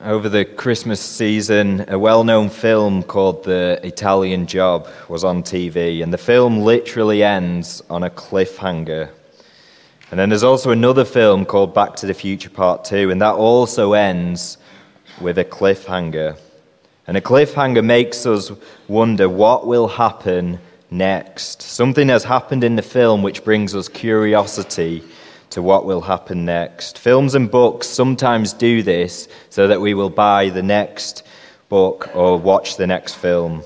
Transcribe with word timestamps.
Over 0.00 0.28
the 0.28 0.44
Christmas 0.44 1.00
season, 1.00 1.84
a 1.88 1.98
well 1.98 2.22
known 2.22 2.50
film 2.50 3.02
called 3.02 3.42
The 3.42 3.80
Italian 3.82 4.46
Job 4.46 4.86
was 5.08 5.24
on 5.24 5.42
TV, 5.42 6.04
and 6.04 6.12
the 6.12 6.18
film 6.18 6.60
literally 6.60 7.24
ends 7.24 7.82
on 7.90 8.04
a 8.04 8.10
cliffhanger. 8.10 9.10
And 10.12 10.20
then 10.20 10.28
there's 10.28 10.44
also 10.44 10.70
another 10.70 11.04
film 11.04 11.44
called 11.44 11.74
Back 11.74 11.96
to 11.96 12.06
the 12.06 12.14
Future 12.14 12.48
Part 12.48 12.84
2, 12.84 13.10
and 13.10 13.20
that 13.20 13.34
also 13.34 13.94
ends 13.94 14.58
with 15.20 15.36
a 15.36 15.44
cliffhanger. 15.44 16.38
And 17.08 17.16
a 17.16 17.20
cliffhanger 17.20 17.84
makes 17.84 18.24
us 18.24 18.52
wonder 18.86 19.28
what 19.28 19.66
will 19.66 19.88
happen 19.88 20.60
next. 20.92 21.60
Something 21.60 22.08
has 22.08 22.22
happened 22.22 22.62
in 22.62 22.76
the 22.76 22.82
film 22.82 23.24
which 23.24 23.42
brings 23.42 23.74
us 23.74 23.88
curiosity 23.88 25.02
to 25.50 25.62
what 25.62 25.84
will 25.84 26.02
happen 26.02 26.44
next. 26.44 26.98
Films 26.98 27.34
and 27.34 27.50
books 27.50 27.86
sometimes 27.86 28.52
do 28.52 28.82
this 28.82 29.28
so 29.50 29.66
that 29.68 29.80
we 29.80 29.94
will 29.94 30.10
buy 30.10 30.50
the 30.50 30.62
next 30.62 31.24
book 31.68 32.14
or 32.14 32.38
watch 32.38 32.76
the 32.76 32.86
next 32.86 33.14
film. 33.14 33.62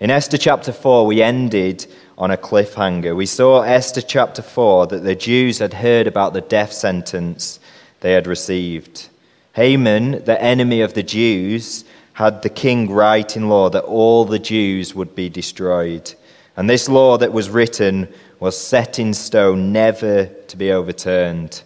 In 0.00 0.10
Esther 0.10 0.38
chapter 0.38 0.72
4, 0.72 1.06
we 1.06 1.22
ended 1.22 1.86
on 2.18 2.30
a 2.30 2.36
cliffhanger. 2.36 3.16
We 3.16 3.26
saw 3.26 3.62
Esther 3.62 4.02
chapter 4.02 4.42
4 4.42 4.88
that 4.88 5.04
the 5.04 5.14
Jews 5.14 5.58
had 5.58 5.74
heard 5.74 6.06
about 6.06 6.32
the 6.32 6.40
death 6.40 6.72
sentence 6.72 7.58
they 8.00 8.12
had 8.12 8.26
received. 8.26 9.08
Haman, 9.54 10.24
the 10.24 10.40
enemy 10.40 10.80
of 10.80 10.94
the 10.94 11.02
Jews, 11.02 11.84
had 12.14 12.42
the 12.42 12.50
king 12.50 12.90
write 12.90 13.36
in 13.36 13.48
law 13.48 13.68
that 13.70 13.84
all 13.84 14.24
the 14.24 14.38
Jews 14.38 14.94
would 14.94 15.14
be 15.14 15.28
destroyed. 15.28 16.14
And 16.56 16.70
this 16.70 16.88
law 16.88 17.18
that 17.18 17.32
was 17.32 17.50
written 17.50 18.08
was 18.38 18.58
set 18.58 18.98
in 18.98 19.14
stone, 19.14 19.72
never 19.72 20.26
to 20.26 20.56
be 20.56 20.70
overturned. 20.70 21.62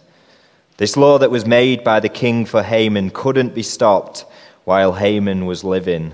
This 0.77 0.95
law 0.95 1.17
that 1.19 1.31
was 1.31 1.45
made 1.45 1.83
by 1.83 1.99
the 1.99 2.09
king 2.09 2.45
for 2.45 2.63
Haman 2.63 3.11
couldn't 3.11 3.53
be 3.53 3.63
stopped 3.63 4.25
while 4.63 4.93
Haman 4.93 5.45
was 5.45 5.63
living. 5.63 6.13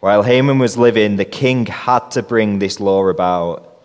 While 0.00 0.22
Haman 0.22 0.58
was 0.58 0.76
living, 0.76 1.16
the 1.16 1.24
king 1.24 1.66
had 1.66 2.10
to 2.12 2.22
bring 2.22 2.58
this 2.58 2.80
law 2.80 3.06
about. 3.08 3.84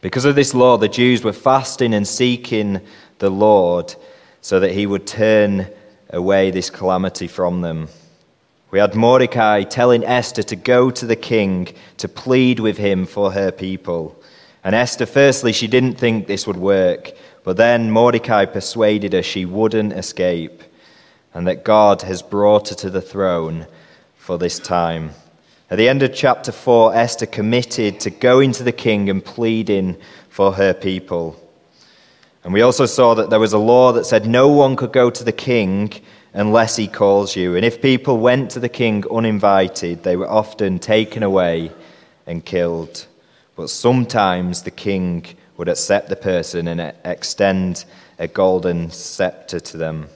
Because 0.00 0.24
of 0.24 0.36
this 0.36 0.54
law, 0.54 0.76
the 0.76 0.88
Jews 0.88 1.24
were 1.24 1.32
fasting 1.32 1.92
and 1.92 2.06
seeking 2.06 2.80
the 3.18 3.30
Lord 3.30 3.94
so 4.40 4.60
that 4.60 4.72
he 4.72 4.86
would 4.86 5.06
turn 5.06 5.68
away 6.10 6.52
this 6.52 6.70
calamity 6.70 7.26
from 7.26 7.62
them. 7.62 7.88
We 8.76 8.80
had 8.80 8.94
Mordecai 8.94 9.62
telling 9.62 10.04
Esther 10.04 10.42
to 10.42 10.54
go 10.54 10.90
to 10.90 11.06
the 11.06 11.16
king 11.16 11.68
to 11.96 12.08
plead 12.10 12.60
with 12.60 12.76
him 12.76 13.06
for 13.06 13.32
her 13.32 13.50
people. 13.50 14.22
And 14.62 14.74
Esther, 14.74 15.06
firstly, 15.06 15.54
she 15.54 15.66
didn't 15.66 15.94
think 15.94 16.26
this 16.26 16.46
would 16.46 16.58
work, 16.58 17.12
but 17.42 17.56
then 17.56 17.90
Mordecai 17.90 18.44
persuaded 18.44 19.14
her 19.14 19.22
she 19.22 19.46
wouldn't 19.46 19.94
escape, 19.94 20.62
and 21.32 21.46
that 21.46 21.64
God 21.64 22.02
has 22.02 22.20
brought 22.20 22.68
her 22.68 22.74
to 22.74 22.90
the 22.90 23.00
throne 23.00 23.66
for 24.18 24.36
this 24.36 24.58
time. 24.58 25.12
At 25.70 25.78
the 25.78 25.88
end 25.88 26.02
of 26.02 26.14
chapter 26.14 26.52
4, 26.52 26.94
Esther 26.94 27.24
committed 27.24 27.98
to 28.00 28.10
going 28.10 28.52
to 28.52 28.62
the 28.62 28.72
king 28.72 29.08
and 29.08 29.24
pleading 29.24 29.96
for 30.28 30.52
her 30.52 30.74
people. 30.74 31.42
And 32.44 32.52
we 32.52 32.60
also 32.60 32.84
saw 32.84 33.14
that 33.14 33.30
there 33.30 33.40
was 33.40 33.54
a 33.54 33.58
law 33.58 33.92
that 33.92 34.04
said 34.04 34.26
no 34.26 34.48
one 34.48 34.76
could 34.76 34.92
go 34.92 35.08
to 35.08 35.24
the 35.24 35.32
king 35.32 35.94
unless 36.36 36.76
he 36.76 36.86
calls 36.86 37.34
you. 37.34 37.56
And 37.56 37.64
if 37.64 37.80
people 37.80 38.18
went 38.18 38.50
to 38.52 38.60
the 38.60 38.68
king 38.68 39.04
uninvited, 39.10 40.02
they 40.02 40.16
were 40.16 40.28
often 40.28 40.78
taken 40.78 41.22
away 41.22 41.72
and 42.26 42.44
killed. 42.44 43.06
But 43.56 43.70
sometimes 43.70 44.62
the 44.62 44.70
king 44.70 45.24
would 45.56 45.68
accept 45.68 46.10
the 46.10 46.16
person 46.16 46.68
and 46.68 46.94
extend 47.04 47.86
a 48.18 48.28
golden 48.28 48.90
scepter 48.90 49.58
to 49.58 49.76
them. 49.78 50.08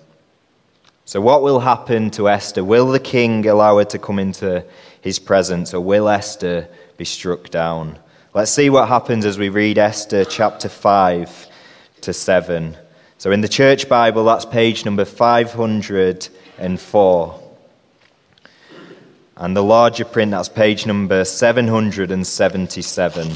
So, 1.06 1.22
what 1.22 1.42
will 1.42 1.58
happen 1.58 2.10
to 2.12 2.28
Esther? 2.28 2.62
Will 2.62 2.88
the 2.88 3.00
king 3.00 3.46
allow 3.46 3.78
her 3.78 3.84
to 3.86 3.98
come 3.98 4.18
into 4.18 4.62
his 5.00 5.18
presence, 5.18 5.72
or 5.72 5.80
will 5.80 6.08
Esther 6.08 6.68
be 6.98 7.06
struck 7.06 7.48
down? 7.48 7.98
Let's 8.34 8.52
see 8.52 8.68
what 8.68 8.88
happens 8.88 9.24
as 9.24 9.38
we 9.38 9.48
read 9.48 9.78
Esther 9.78 10.24
chapter 10.24 10.68
5 10.68 11.46
to 12.02 12.12
7. 12.12 12.76
So, 13.20 13.30
in 13.32 13.40
the 13.42 13.48
church 13.48 13.86
Bible, 13.86 14.24
that's 14.24 14.46
page 14.46 14.86
number 14.86 15.04
504. 15.04 17.52
And 19.36 19.54
the 19.54 19.62
larger 19.62 20.06
print, 20.06 20.30
that's 20.30 20.48
page 20.48 20.86
number 20.86 21.26
777. 21.26 23.32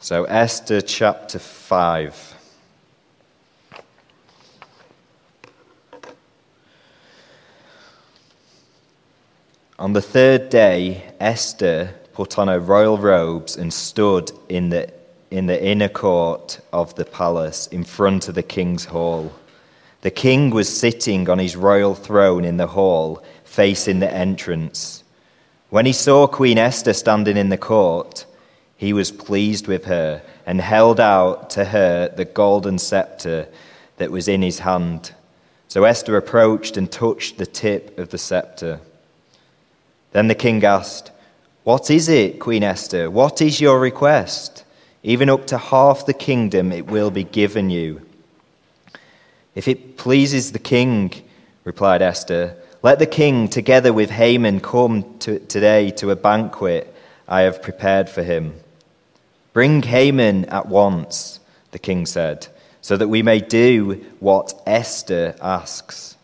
So, 0.00 0.24
Esther 0.24 0.82
chapter 0.82 1.38
5. 1.38 2.34
On 9.78 9.94
the 9.94 10.02
third 10.02 10.50
day, 10.50 11.14
Esther 11.18 11.94
put 12.12 12.38
on 12.38 12.48
her 12.48 12.60
royal 12.60 12.98
robes 12.98 13.56
and 13.56 13.72
stood 13.72 14.30
in 14.48 14.70
the, 14.70 14.92
in 15.30 15.46
the 15.46 15.64
inner 15.64 15.88
court 15.88 16.60
of 16.72 16.94
the 16.94 17.04
palace 17.04 17.66
in 17.68 17.84
front 17.84 18.28
of 18.28 18.34
the 18.34 18.42
king's 18.42 18.84
hall. 18.84 19.32
The 20.02 20.10
king 20.10 20.50
was 20.50 20.74
sitting 20.74 21.28
on 21.28 21.38
his 21.38 21.56
royal 21.56 21.94
throne 21.94 22.44
in 22.44 22.56
the 22.56 22.66
hall, 22.66 23.22
facing 23.44 24.00
the 24.00 24.12
entrance. 24.12 25.04
When 25.68 25.86
he 25.86 25.92
saw 25.92 26.26
Queen 26.26 26.58
Esther 26.58 26.92
standing 26.92 27.36
in 27.36 27.48
the 27.48 27.58
court, 27.58 28.26
he 28.76 28.92
was 28.92 29.12
pleased 29.12 29.68
with 29.68 29.84
her 29.84 30.22
and 30.46 30.60
held 30.60 30.98
out 30.98 31.50
to 31.50 31.64
her 31.66 32.08
the 32.08 32.24
golden 32.24 32.78
scepter 32.78 33.46
that 33.98 34.10
was 34.10 34.26
in 34.26 34.40
his 34.40 34.60
hand. 34.60 35.14
So 35.68 35.84
Esther 35.84 36.16
approached 36.16 36.76
and 36.76 36.90
touched 36.90 37.38
the 37.38 37.46
tip 37.46 37.98
of 37.98 38.08
the 38.08 38.18
scepter. 38.18 38.80
Then 40.12 40.26
the 40.26 40.34
king 40.34 40.64
asked, 40.64 41.12
What 41.62 41.90
is 41.90 42.08
it, 42.08 42.40
Queen 42.40 42.62
Esther? 42.62 43.10
What 43.10 43.42
is 43.42 43.60
your 43.60 43.78
request? 43.78 44.64
Even 45.02 45.28
up 45.28 45.46
to 45.48 45.58
half 45.58 46.06
the 46.06 46.14
kingdom 46.14 46.72
it 46.72 46.86
will 46.86 47.10
be 47.10 47.24
given 47.24 47.68
you. 47.68 48.00
If 49.54 49.68
it 49.68 49.98
pleases 49.98 50.52
the 50.52 50.58
king, 50.58 51.12
replied 51.64 52.00
Esther, 52.00 52.56
let 52.82 52.98
the 52.98 53.06
king, 53.06 53.46
together 53.46 53.92
with 53.92 54.08
Haman, 54.08 54.60
come 54.60 55.18
to, 55.18 55.38
today 55.38 55.90
to 55.92 56.10
a 56.10 56.16
banquet 56.16 56.94
I 57.28 57.42
have 57.42 57.60
prepared 57.60 58.08
for 58.08 58.22
him. 58.22 58.54
Bring 59.52 59.82
Haman 59.82 60.46
at 60.46 60.66
once, 60.66 61.40
the 61.72 61.78
king 61.78 62.06
said, 62.06 62.46
so 62.80 62.96
that 62.96 63.08
we 63.08 63.22
may 63.22 63.38
do 63.38 64.02
what 64.18 64.54
Esther 64.66 65.36
asks. 65.42 66.16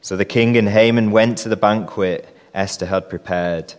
So 0.00 0.16
the 0.16 0.24
king 0.24 0.56
and 0.56 0.68
Haman 0.68 1.12
went 1.12 1.38
to 1.38 1.48
the 1.48 1.56
banquet 1.56 2.28
Esther 2.52 2.86
had 2.86 3.08
prepared. 3.08 3.74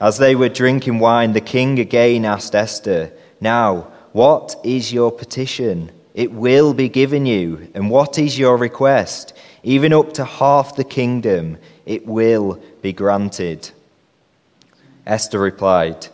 As 0.00 0.18
they 0.18 0.36
were 0.36 0.48
drinking 0.48 1.00
wine, 1.00 1.32
the 1.32 1.40
king 1.40 1.78
again 1.78 2.24
asked 2.24 2.54
Esther, 2.54 3.12
Now, 3.40 3.88
what 4.12 4.56
is 4.64 4.92
your 4.92 5.10
petition? 5.10 5.90
It 6.14 6.32
will 6.32 6.74
be 6.74 6.88
given 6.88 7.26
you. 7.26 7.70
And 7.74 7.90
what 7.90 8.18
is 8.18 8.38
your 8.38 8.56
request? 8.56 9.32
Even 9.62 9.92
up 9.92 10.14
to 10.14 10.24
half 10.24 10.74
the 10.74 10.84
kingdom, 10.84 11.58
it 11.86 12.06
will 12.06 12.60
be 12.82 12.92
granted. 12.92 13.70
Esther 15.06 15.38
replied, 15.38 16.08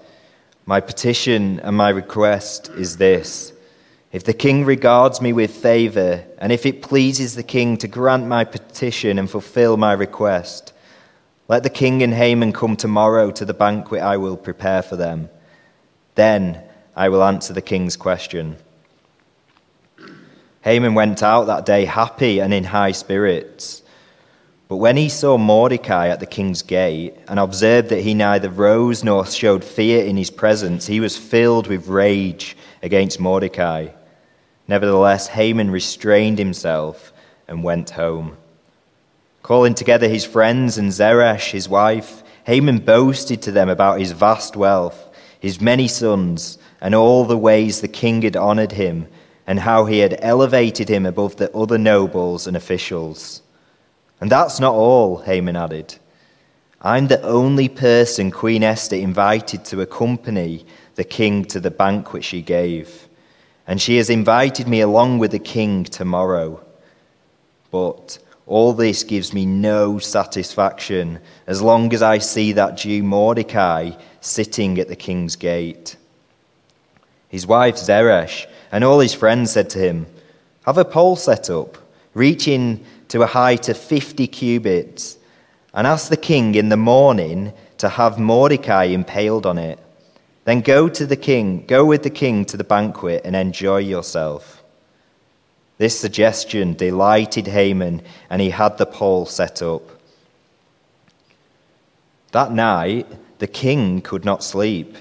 My 0.66 0.80
petition 0.80 1.60
and 1.60 1.76
my 1.76 1.88
request 1.88 2.68
is 2.70 2.96
this. 2.98 3.52
If 4.12 4.24
the 4.24 4.34
king 4.34 4.64
regards 4.64 5.20
me 5.20 5.32
with 5.32 5.50
favor, 5.50 6.24
and 6.38 6.52
if 6.52 6.66
it 6.66 6.82
pleases 6.82 7.34
the 7.34 7.42
king 7.42 7.76
to 7.78 7.88
grant 7.88 8.26
my 8.26 8.44
petition 8.44 9.18
and 9.18 9.28
fulfill 9.28 9.76
my 9.76 9.92
request, 9.92 10.73
let 11.46 11.62
the 11.62 11.70
king 11.70 12.02
and 12.02 12.14
Haman 12.14 12.52
come 12.52 12.76
tomorrow 12.76 13.30
to 13.32 13.44
the 13.44 13.54
banquet 13.54 14.02
I 14.02 14.16
will 14.16 14.36
prepare 14.36 14.82
for 14.82 14.96
them. 14.96 15.28
Then 16.14 16.62
I 16.96 17.08
will 17.08 17.22
answer 17.22 17.52
the 17.52 17.60
king's 17.60 17.96
question. 17.96 18.56
Haman 20.62 20.94
went 20.94 21.22
out 21.22 21.44
that 21.44 21.66
day 21.66 21.84
happy 21.84 22.40
and 22.40 22.54
in 22.54 22.64
high 22.64 22.92
spirits. 22.92 23.82
But 24.68 24.76
when 24.76 24.96
he 24.96 25.10
saw 25.10 25.36
Mordecai 25.36 26.08
at 26.08 26.20
the 26.20 26.26
king's 26.26 26.62
gate 26.62 27.14
and 27.28 27.38
observed 27.38 27.90
that 27.90 28.00
he 28.00 28.14
neither 28.14 28.48
rose 28.48 29.04
nor 29.04 29.26
showed 29.26 29.62
fear 29.62 30.02
in 30.02 30.16
his 30.16 30.30
presence, 30.30 30.86
he 30.86 31.00
was 31.00 31.18
filled 31.18 31.66
with 31.66 31.88
rage 31.88 32.56
against 32.82 33.20
Mordecai. 33.20 33.88
Nevertheless, 34.66 35.28
Haman 35.28 35.70
restrained 35.70 36.38
himself 36.38 37.12
and 37.46 37.62
went 37.62 37.90
home. 37.90 38.38
Calling 39.44 39.74
together 39.74 40.08
his 40.08 40.24
friends 40.24 40.78
and 40.78 40.90
Zeresh, 40.90 41.50
his 41.50 41.68
wife, 41.68 42.22
Haman 42.44 42.78
boasted 42.78 43.42
to 43.42 43.52
them 43.52 43.68
about 43.68 44.00
his 44.00 44.12
vast 44.12 44.56
wealth, 44.56 45.14
his 45.38 45.60
many 45.60 45.86
sons, 45.86 46.56
and 46.80 46.94
all 46.94 47.26
the 47.26 47.36
ways 47.36 47.82
the 47.82 47.86
king 47.86 48.22
had 48.22 48.36
honored 48.36 48.72
him 48.72 49.06
and 49.46 49.60
how 49.60 49.84
he 49.84 49.98
had 49.98 50.18
elevated 50.22 50.88
him 50.88 51.04
above 51.04 51.36
the 51.36 51.54
other 51.54 51.76
nobles 51.76 52.46
and 52.46 52.56
officials. 52.56 53.42
And 54.18 54.32
that's 54.32 54.60
not 54.60 54.72
all, 54.72 55.18
Haman 55.18 55.56
added. 55.56 55.94
I'm 56.80 57.08
the 57.08 57.20
only 57.20 57.68
person 57.68 58.30
Queen 58.30 58.62
Esther 58.62 58.96
invited 58.96 59.66
to 59.66 59.82
accompany 59.82 60.64
the 60.94 61.04
king 61.04 61.44
to 61.46 61.60
the 61.60 61.70
banquet 61.70 62.24
she 62.24 62.40
gave. 62.40 63.08
and 63.66 63.80
she 63.80 63.96
has 63.96 64.10
invited 64.10 64.68
me 64.68 64.80
along 64.80 65.18
with 65.18 65.32
the 65.32 65.38
king 65.38 65.84
tomorrow. 65.84 66.62
But 67.70 68.18
all 68.46 68.74
this 68.74 69.04
gives 69.04 69.32
me 69.32 69.46
no 69.46 69.98
satisfaction 69.98 71.18
as 71.46 71.62
long 71.62 71.92
as 71.94 72.02
I 72.02 72.18
see 72.18 72.52
that 72.52 72.76
Jew 72.76 73.02
Mordecai 73.02 73.92
sitting 74.20 74.78
at 74.78 74.88
the 74.88 74.96
king's 74.96 75.36
gate. 75.36 75.96
His 77.28 77.46
wife 77.46 77.76
Zeresh 77.76 78.46
and 78.70 78.84
all 78.84 79.00
his 79.00 79.14
friends 79.14 79.52
said 79.52 79.70
to 79.70 79.78
him, 79.78 80.06
Have 80.66 80.78
a 80.78 80.84
pole 80.84 81.16
set 81.16 81.48
up, 81.48 81.78
reaching 82.12 82.84
to 83.08 83.22
a 83.22 83.26
height 83.26 83.68
of 83.68 83.78
50 83.78 84.26
cubits, 84.26 85.16
and 85.72 85.86
ask 85.86 86.08
the 86.08 86.16
king 86.16 86.54
in 86.54 86.68
the 86.68 86.76
morning 86.76 87.52
to 87.78 87.88
have 87.88 88.18
Mordecai 88.18 88.84
impaled 88.84 89.46
on 89.46 89.58
it. 89.58 89.78
Then 90.44 90.60
go 90.60 90.88
to 90.88 91.06
the 91.06 91.16
king, 91.16 91.64
go 91.66 91.84
with 91.84 92.02
the 92.02 92.10
king 92.10 92.44
to 92.46 92.56
the 92.56 92.64
banquet 92.64 93.22
and 93.24 93.34
enjoy 93.34 93.78
yourself. 93.78 94.53
This 95.76 95.98
suggestion 95.98 96.74
delighted 96.74 97.48
Haman, 97.48 98.02
and 98.30 98.40
he 98.40 98.50
had 98.50 98.78
the 98.78 98.86
pole 98.86 99.26
set 99.26 99.60
up. 99.62 99.82
That 102.32 102.52
night, 102.52 103.06
the 103.38 103.46
king 103.46 104.00
could 104.00 104.24
not 104.24 104.44
sleep. 104.44 104.96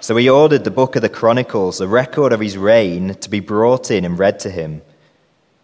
So 0.00 0.16
he 0.16 0.28
ordered 0.28 0.64
the 0.64 0.70
book 0.70 0.96
of 0.96 1.02
the 1.02 1.08
Chronicles, 1.08 1.80
a 1.80 1.88
record 1.88 2.32
of 2.32 2.40
his 2.40 2.56
reign, 2.56 3.14
to 3.16 3.30
be 3.30 3.40
brought 3.40 3.90
in 3.90 4.04
and 4.04 4.18
read 4.18 4.40
to 4.40 4.50
him. 4.50 4.82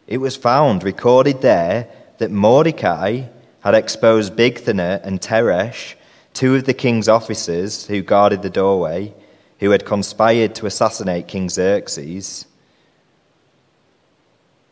It 0.06 0.18
was 0.18 0.36
found, 0.36 0.82
recorded 0.82 1.40
there, 1.40 1.88
that 2.18 2.30
Mordecai 2.30 3.22
had 3.60 3.74
exposed 3.74 4.36
Bigthana 4.36 5.00
and 5.04 5.20
Teresh, 5.20 5.94
two 6.32 6.56
of 6.56 6.64
the 6.64 6.74
king's 6.74 7.08
officers 7.08 7.86
who 7.86 8.02
guarded 8.02 8.42
the 8.42 8.50
doorway, 8.50 9.14
who 9.60 9.70
had 9.70 9.86
conspired 9.86 10.54
to 10.56 10.66
assassinate 10.66 11.28
King 11.28 11.48
Xerxes. 11.48 12.46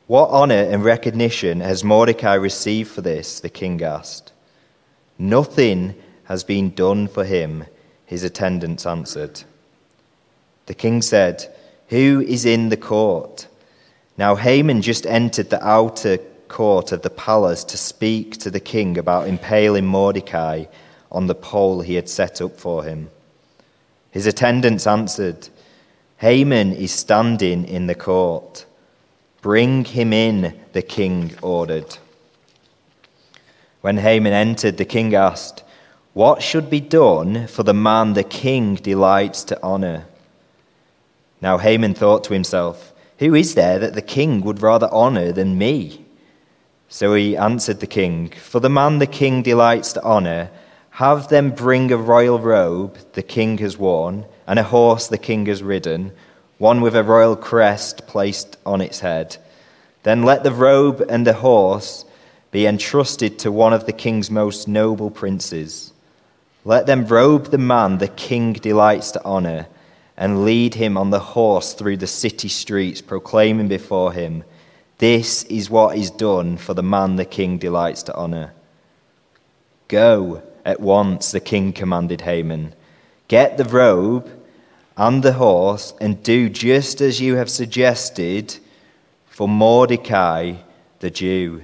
What 0.06 0.30
honor 0.30 0.54
and 0.54 0.84
recognition 0.84 1.60
has 1.60 1.84
Mordecai 1.84 2.34
received 2.34 2.90
for 2.90 3.00
this? 3.00 3.40
the 3.40 3.48
king 3.48 3.82
asked. 3.82 4.32
Nothing 5.18 5.94
has 6.24 6.44
been 6.44 6.70
done 6.70 7.06
for 7.08 7.24
him, 7.24 7.64
his 8.06 8.24
attendants 8.24 8.84
answered. 8.84 9.42
The 10.66 10.74
king 10.74 11.02
said, 11.02 11.54
Who 11.88 12.24
is 12.26 12.44
in 12.44 12.68
the 12.68 12.76
court? 12.76 13.46
Now 14.18 14.34
Haman 14.34 14.82
just 14.82 15.06
entered 15.06 15.50
the 15.50 15.64
outer 15.64 16.18
court 16.48 16.92
of 16.92 17.02
the 17.02 17.10
palace 17.10 17.64
to 17.64 17.78
speak 17.78 18.36
to 18.38 18.50
the 18.50 18.60
king 18.60 18.98
about 18.98 19.28
impaling 19.28 19.86
Mordecai 19.86 20.64
on 21.10 21.26
the 21.26 21.34
pole 21.34 21.80
he 21.80 21.94
had 21.94 22.08
set 22.08 22.40
up 22.40 22.58
for 22.58 22.84
him. 22.84 23.10
His 24.10 24.26
attendants 24.26 24.86
answered, 24.86 25.48
Haman 26.18 26.72
is 26.72 26.92
standing 26.92 27.64
in 27.64 27.86
the 27.86 27.94
court. 27.94 28.66
Bring 29.42 29.84
him 29.84 30.12
in, 30.12 30.58
the 30.72 30.82
king 30.82 31.32
ordered. 31.42 31.98
When 33.80 33.98
Haman 33.98 34.32
entered, 34.32 34.76
the 34.76 34.84
king 34.84 35.16
asked, 35.16 35.64
What 36.14 36.42
should 36.42 36.70
be 36.70 36.80
done 36.80 37.48
for 37.48 37.64
the 37.64 37.74
man 37.74 38.12
the 38.12 38.22
king 38.22 38.76
delights 38.76 39.42
to 39.44 39.60
honor? 39.60 40.06
Now 41.40 41.58
Haman 41.58 41.94
thought 41.94 42.22
to 42.24 42.32
himself, 42.32 42.92
Who 43.18 43.34
is 43.34 43.56
there 43.56 43.80
that 43.80 43.94
the 43.94 44.00
king 44.00 44.42
would 44.42 44.62
rather 44.62 44.88
honor 44.92 45.32
than 45.32 45.58
me? 45.58 46.04
So 46.88 47.14
he 47.14 47.36
answered 47.36 47.80
the 47.80 47.88
king, 47.88 48.28
For 48.28 48.60
the 48.60 48.70
man 48.70 49.00
the 49.00 49.08
king 49.08 49.42
delights 49.42 49.92
to 49.94 50.02
honor, 50.04 50.50
have 50.90 51.26
them 51.28 51.50
bring 51.50 51.90
a 51.90 51.96
royal 51.96 52.38
robe 52.38 52.96
the 53.14 53.22
king 53.24 53.58
has 53.58 53.76
worn, 53.76 54.26
and 54.46 54.60
a 54.60 54.62
horse 54.62 55.08
the 55.08 55.18
king 55.18 55.46
has 55.46 55.64
ridden, 55.64 56.12
one 56.62 56.80
with 56.80 56.94
a 56.94 57.02
royal 57.02 57.34
crest 57.34 58.06
placed 58.06 58.56
on 58.64 58.80
its 58.80 59.00
head. 59.00 59.36
Then 60.04 60.22
let 60.22 60.44
the 60.44 60.52
robe 60.52 61.04
and 61.08 61.26
the 61.26 61.32
horse 61.32 62.04
be 62.52 62.66
entrusted 62.68 63.36
to 63.40 63.50
one 63.50 63.72
of 63.72 63.84
the 63.84 63.92
king's 63.92 64.30
most 64.30 64.68
noble 64.68 65.10
princes. 65.10 65.92
Let 66.64 66.86
them 66.86 67.04
robe 67.04 67.46
the 67.46 67.58
man 67.58 67.98
the 67.98 68.06
king 68.06 68.52
delights 68.52 69.10
to 69.10 69.24
honor 69.24 69.66
and 70.16 70.44
lead 70.44 70.74
him 70.74 70.96
on 70.96 71.10
the 71.10 71.18
horse 71.18 71.74
through 71.74 71.96
the 71.96 72.06
city 72.06 72.46
streets, 72.46 73.00
proclaiming 73.00 73.66
before 73.66 74.12
him, 74.12 74.44
This 74.98 75.42
is 75.44 75.68
what 75.68 75.98
is 75.98 76.12
done 76.12 76.58
for 76.58 76.74
the 76.74 76.82
man 76.84 77.16
the 77.16 77.24
king 77.24 77.58
delights 77.58 78.04
to 78.04 78.14
honor. 78.14 78.52
Go 79.88 80.44
at 80.64 80.78
once, 80.78 81.32
the 81.32 81.40
king 81.40 81.72
commanded 81.72 82.20
Haman. 82.20 82.72
Get 83.26 83.56
the 83.56 83.64
robe 83.64 84.30
and 84.96 85.22
the 85.22 85.32
horse 85.32 85.94
and 86.00 86.22
do 86.22 86.48
just 86.48 87.00
as 87.00 87.20
you 87.20 87.36
have 87.36 87.50
suggested 87.50 88.56
for 89.26 89.48
Mordecai 89.48 90.54
the 91.00 91.10
Jew, 91.10 91.62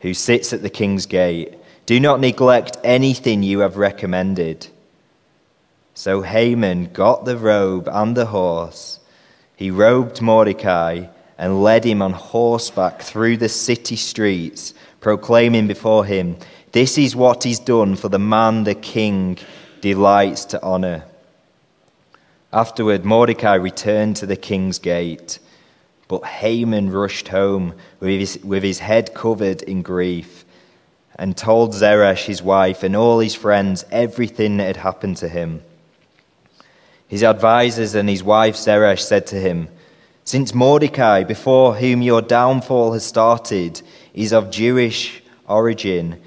who 0.00 0.14
sits 0.14 0.52
at 0.52 0.62
the 0.62 0.70
king's 0.70 1.06
gate. 1.06 1.54
Do 1.86 1.98
not 2.00 2.20
neglect 2.20 2.76
anything 2.84 3.42
you 3.42 3.60
have 3.60 3.76
recommended. 3.76 4.66
So 5.94 6.22
Haman 6.22 6.92
got 6.92 7.24
the 7.24 7.36
robe 7.36 7.88
and 7.90 8.16
the 8.16 8.26
horse. 8.26 9.00
He 9.56 9.70
robed 9.70 10.20
Mordecai 10.20 11.06
and 11.38 11.62
led 11.62 11.84
him 11.84 12.02
on 12.02 12.12
horseback 12.12 13.02
through 13.02 13.38
the 13.38 13.48
city 13.48 13.96
streets, 13.96 14.74
proclaiming 15.00 15.66
before 15.66 16.04
him, 16.04 16.36
This 16.72 16.98
is 16.98 17.16
what 17.16 17.46
is 17.46 17.58
done 17.58 17.96
for 17.96 18.08
the 18.08 18.18
man 18.18 18.64
the 18.64 18.74
king 18.74 19.38
delights 19.80 20.44
to 20.46 20.62
honor. 20.62 21.04
Afterward, 22.56 23.04
Mordecai 23.04 23.56
returned 23.56 24.16
to 24.16 24.24
the 24.24 24.34
king's 24.34 24.78
gate, 24.78 25.40
but 26.08 26.24
Haman 26.24 26.90
rushed 26.90 27.28
home 27.28 27.74
with 28.00 28.18
his, 28.18 28.38
with 28.42 28.62
his 28.62 28.78
head 28.78 29.12
covered 29.12 29.60
in 29.60 29.82
grief 29.82 30.46
and 31.16 31.36
told 31.36 31.74
Zeresh, 31.74 32.24
his 32.24 32.42
wife, 32.42 32.82
and 32.82 32.96
all 32.96 33.18
his 33.18 33.34
friends 33.34 33.84
everything 33.90 34.56
that 34.56 34.68
had 34.68 34.78
happened 34.78 35.18
to 35.18 35.28
him. 35.28 35.62
His 37.06 37.22
advisers 37.22 37.94
and 37.94 38.08
his 38.08 38.22
wife 38.22 38.56
Zeresh 38.56 39.04
said 39.04 39.26
to 39.26 39.36
him, 39.36 39.68
Since 40.24 40.54
Mordecai, 40.54 41.24
before 41.24 41.74
whom 41.74 42.00
your 42.00 42.22
downfall 42.22 42.94
has 42.94 43.04
started, 43.04 43.82
is 44.14 44.32
of 44.32 44.50
Jewish 44.50 45.22
origin, 45.46 46.22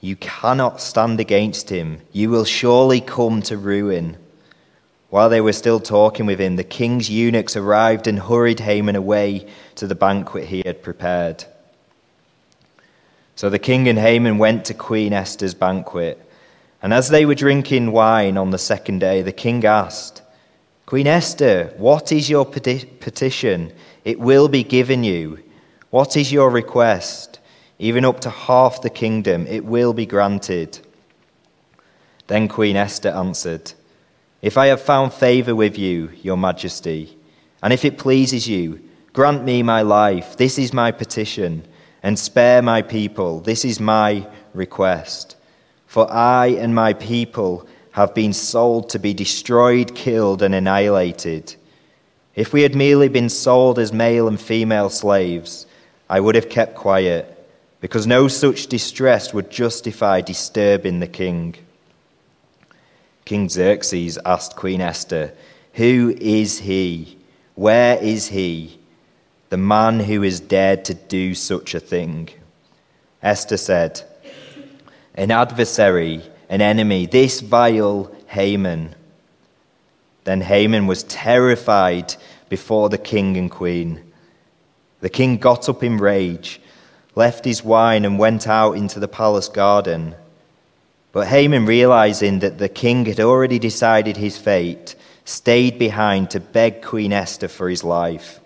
you 0.00 0.16
cannot 0.16 0.80
stand 0.80 1.20
against 1.20 1.70
him. 1.70 2.00
You 2.10 2.30
will 2.30 2.44
surely 2.44 3.00
come 3.00 3.42
to 3.42 3.56
ruin. 3.56 4.16
While 5.12 5.28
they 5.28 5.42
were 5.42 5.52
still 5.52 5.78
talking 5.78 6.24
with 6.24 6.40
him, 6.40 6.56
the 6.56 6.64
king's 6.64 7.10
eunuchs 7.10 7.54
arrived 7.54 8.06
and 8.06 8.18
hurried 8.18 8.60
Haman 8.60 8.96
away 8.96 9.46
to 9.74 9.86
the 9.86 9.94
banquet 9.94 10.46
he 10.46 10.62
had 10.64 10.82
prepared. 10.82 11.44
So 13.36 13.50
the 13.50 13.58
king 13.58 13.90
and 13.90 13.98
Haman 13.98 14.38
went 14.38 14.64
to 14.64 14.72
Queen 14.72 15.12
Esther's 15.12 15.52
banquet. 15.52 16.18
And 16.80 16.94
as 16.94 17.10
they 17.10 17.26
were 17.26 17.34
drinking 17.34 17.92
wine 17.92 18.38
on 18.38 18.52
the 18.52 18.56
second 18.56 19.00
day, 19.00 19.20
the 19.20 19.32
king 19.32 19.66
asked, 19.66 20.22
Queen 20.86 21.06
Esther, 21.06 21.74
what 21.76 22.10
is 22.10 22.30
your 22.30 22.46
petition? 22.46 23.70
It 24.06 24.18
will 24.18 24.48
be 24.48 24.64
given 24.64 25.04
you. 25.04 25.40
What 25.90 26.16
is 26.16 26.32
your 26.32 26.48
request? 26.48 27.38
Even 27.78 28.06
up 28.06 28.20
to 28.20 28.30
half 28.30 28.80
the 28.80 28.88
kingdom, 28.88 29.46
it 29.46 29.66
will 29.66 29.92
be 29.92 30.06
granted. 30.06 30.78
Then 32.28 32.48
Queen 32.48 32.76
Esther 32.76 33.10
answered, 33.10 33.74
If 34.42 34.58
I 34.58 34.66
have 34.66 34.82
found 34.82 35.14
favor 35.14 35.54
with 35.54 35.78
you, 35.78 36.10
your 36.20 36.36
majesty, 36.36 37.16
and 37.62 37.72
if 37.72 37.84
it 37.84 37.96
pleases 37.96 38.48
you, 38.48 38.80
grant 39.12 39.44
me 39.44 39.62
my 39.62 39.82
life. 39.82 40.36
This 40.36 40.58
is 40.58 40.72
my 40.72 40.90
petition, 40.90 41.64
and 42.02 42.18
spare 42.18 42.60
my 42.60 42.82
people. 42.82 43.38
This 43.38 43.64
is 43.64 43.78
my 43.78 44.26
request. 44.52 45.36
For 45.86 46.12
I 46.12 46.46
and 46.58 46.74
my 46.74 46.92
people 46.94 47.68
have 47.92 48.14
been 48.14 48.32
sold 48.32 48.88
to 48.90 48.98
be 48.98 49.14
destroyed, 49.14 49.94
killed, 49.94 50.42
and 50.42 50.56
annihilated. 50.56 51.54
If 52.34 52.52
we 52.52 52.62
had 52.62 52.74
merely 52.74 53.08
been 53.08 53.28
sold 53.28 53.78
as 53.78 53.92
male 53.92 54.26
and 54.26 54.40
female 54.40 54.90
slaves, 54.90 55.66
I 56.10 56.18
would 56.18 56.34
have 56.34 56.48
kept 56.48 56.74
quiet, 56.74 57.48
because 57.80 58.08
no 58.08 58.26
such 58.26 58.66
distress 58.66 59.32
would 59.32 59.50
justify 59.50 60.20
disturbing 60.20 60.98
the 60.98 61.06
king. 61.06 61.54
King 63.24 63.48
Xerxes 63.48 64.18
asked 64.24 64.56
Queen 64.56 64.80
Esther, 64.80 65.32
Who 65.74 66.14
is 66.20 66.60
he? 66.60 67.18
Where 67.54 67.96
is 68.02 68.28
he? 68.28 68.78
The 69.50 69.56
man 69.56 70.00
who 70.00 70.22
has 70.22 70.40
dared 70.40 70.84
to 70.86 70.94
do 70.94 71.34
such 71.34 71.74
a 71.74 71.80
thing. 71.80 72.30
Esther 73.22 73.56
said, 73.56 74.02
an 75.14 75.30
adversary, 75.30 76.22
an 76.48 76.60
enemy, 76.60 77.06
this 77.06 77.40
vile 77.40 78.14
Haman. 78.28 78.94
Then 80.24 80.40
Haman 80.40 80.86
was 80.86 81.02
terrified 81.04 82.14
before 82.48 82.88
the 82.88 82.98
king 82.98 83.36
and 83.36 83.50
queen. 83.50 84.12
The 85.00 85.10
king 85.10 85.36
got 85.36 85.68
up 85.68 85.82
in 85.82 85.98
rage, 85.98 86.60
left 87.14 87.44
his 87.44 87.64
wine, 87.64 88.04
and 88.04 88.18
went 88.18 88.46
out 88.46 88.72
into 88.72 89.00
the 89.00 89.08
palace 89.08 89.48
garden. 89.48 90.14
But 91.12 91.28
Haman, 91.28 91.66
realizing 91.66 92.38
that 92.38 92.56
the 92.56 92.70
king 92.70 93.04
had 93.04 93.20
already 93.20 93.58
decided 93.58 94.16
his 94.16 94.38
fate, 94.38 94.94
stayed 95.24 95.78
behind 95.78 96.30
to 96.30 96.40
beg 96.40 96.82
Queen 96.82 97.12
Esther 97.12 97.48
for 97.48 97.68
his 97.68 97.84
life. 97.84 98.40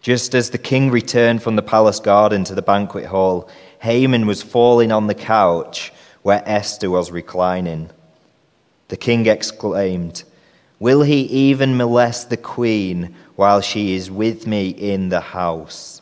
Just 0.00 0.34
as 0.34 0.48
the 0.48 0.58
king 0.58 0.90
returned 0.90 1.42
from 1.42 1.56
the 1.56 1.62
palace 1.62 2.00
garden 2.00 2.42
to 2.44 2.54
the 2.54 2.62
banquet 2.62 3.04
hall, 3.04 3.50
Haman 3.80 4.26
was 4.26 4.42
falling 4.42 4.90
on 4.90 5.06
the 5.06 5.14
couch 5.14 5.92
where 6.22 6.42
Esther 6.46 6.90
was 6.90 7.10
reclining. 7.10 7.90
The 8.88 8.96
king 8.96 9.26
exclaimed, 9.26 10.24
Will 10.80 11.02
he 11.02 11.22
even 11.22 11.76
molest 11.76 12.30
the 12.30 12.36
queen 12.36 13.14
while 13.36 13.60
she 13.60 13.94
is 13.94 14.10
with 14.10 14.46
me 14.46 14.70
in 14.70 15.10
the 15.10 15.20
house? 15.20 16.00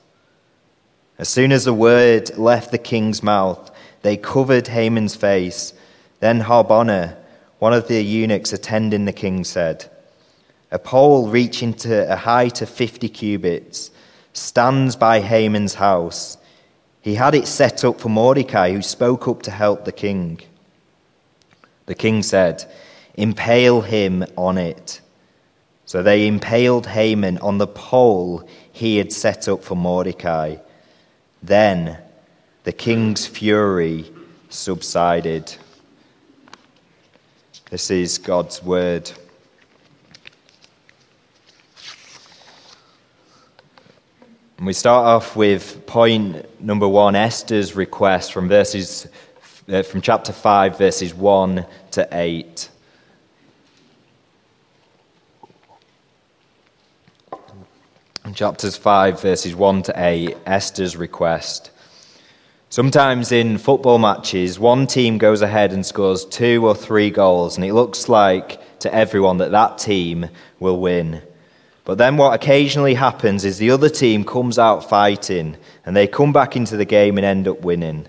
As 1.19 1.29
soon 1.29 1.51
as 1.51 1.65
the 1.65 1.73
word 1.73 2.37
left 2.39 2.71
the 2.71 2.79
king's 2.79 3.23
mouth, 3.23 3.71
they 4.07 4.17
covered 4.17 4.69
Haman's 4.69 5.17
face. 5.17 5.75
Then 6.21 6.39
Harbonah, 6.39 7.17
one 7.59 7.73
of 7.73 7.89
the 7.89 8.01
eunuchs 8.01 8.53
attending 8.53 9.05
the 9.05 9.13
king, 9.13 9.43
said, 9.43 9.91
A 10.71 10.79
pole 10.79 11.27
reaching 11.27 11.75
to 11.75 12.13
a 12.13 12.15
height 12.15 12.63
of 12.63 12.69
fifty 12.69 13.09
cubits 13.09 13.91
stands 14.33 14.95
by 14.95 15.19
Haman's 15.19 15.75
house. 15.75 16.39
He 17.01 17.17
had 17.17 17.35
it 17.35 17.49
set 17.49 17.85
up 17.85 18.01
for 18.01 18.09
Mordecai, 18.09 18.71
who 18.71 18.81
spoke 18.81 19.27
up 19.27 19.43
to 19.43 19.51
help 19.51 19.85
the 19.85 19.91
king. 19.91 20.41
The 21.87 21.97
king 21.97 22.23
said, 22.23 22.65
Impale 23.17 23.81
him 23.81 24.25
on 24.37 24.57
it. 24.57 25.01
So 25.85 26.05
they 26.05 26.29
impaled 26.29 26.87
Haman 26.87 27.39
on 27.39 27.59
the 27.59 27.67
pole 27.67 28.49
he 28.71 28.99
had 28.99 29.13
set 29.13 29.49
up 29.49 29.65
for 29.65 29.75
Mordecai. 29.75 30.59
Then 31.43 31.99
the 32.67 32.73
king's 32.73 33.25
fury 33.29 34.05
subsided. 34.49 35.55
This 37.71 37.93
is 37.93 38.19
God's 38.19 38.61
word. 38.61 39.09
And 44.59 44.67
we 44.67 44.73
start 44.73 45.07
off 45.07 45.37
with 45.37 45.87
point 45.87 46.61
number 46.61 46.89
one 46.89 47.15
Esther's 47.15 47.77
request 47.77 48.33
from 48.33 48.49
verses 48.49 49.07
uh, 49.69 49.85
from 49.85 50.01
chapter 50.01 50.33
5 50.33 50.77
verses 50.77 51.15
1 51.15 51.65
to 51.93 52.09
8 52.11 52.69
chapters 58.35 58.77
5, 58.77 59.23
verses 59.23 59.55
1 59.55 59.83
to 59.85 59.93
8, 59.97 60.37
Esther's 60.45 60.95
request. 60.95 61.71
Sometimes 62.77 63.33
in 63.33 63.57
football 63.57 63.97
matches, 63.97 64.59
one 64.59 64.87
team 64.87 65.17
goes 65.17 65.41
ahead 65.41 65.73
and 65.73 65.87
scores 65.87 66.27
two 66.27 66.67
or 66.67 66.75
three 66.75 67.09
goals, 67.09 67.57
and 67.57 67.65
it 67.65 67.73
looks 67.73 68.07
like 68.07 68.79
to 68.81 68.95
everyone 68.95 69.39
that 69.39 69.51
that 69.53 69.79
team 69.79 70.29
will 70.61 70.79
win. 70.79 71.23
But 71.87 71.97
then 71.97 72.19
what 72.19 72.35
occasionally 72.35 72.93
happens 72.93 73.47
is 73.47 73.57
the 73.57 73.71
other 73.71 73.89
team 73.89 74.25
comes 74.25 74.59
out 74.59 74.91
fighting, 74.91 75.57
and 75.87 75.97
they 75.97 76.07
come 76.07 76.35
back 76.35 76.55
into 76.55 76.77
the 76.77 76.85
game 76.85 77.17
and 77.17 77.25
end 77.25 77.49
up 77.49 77.63
winning. 77.63 78.09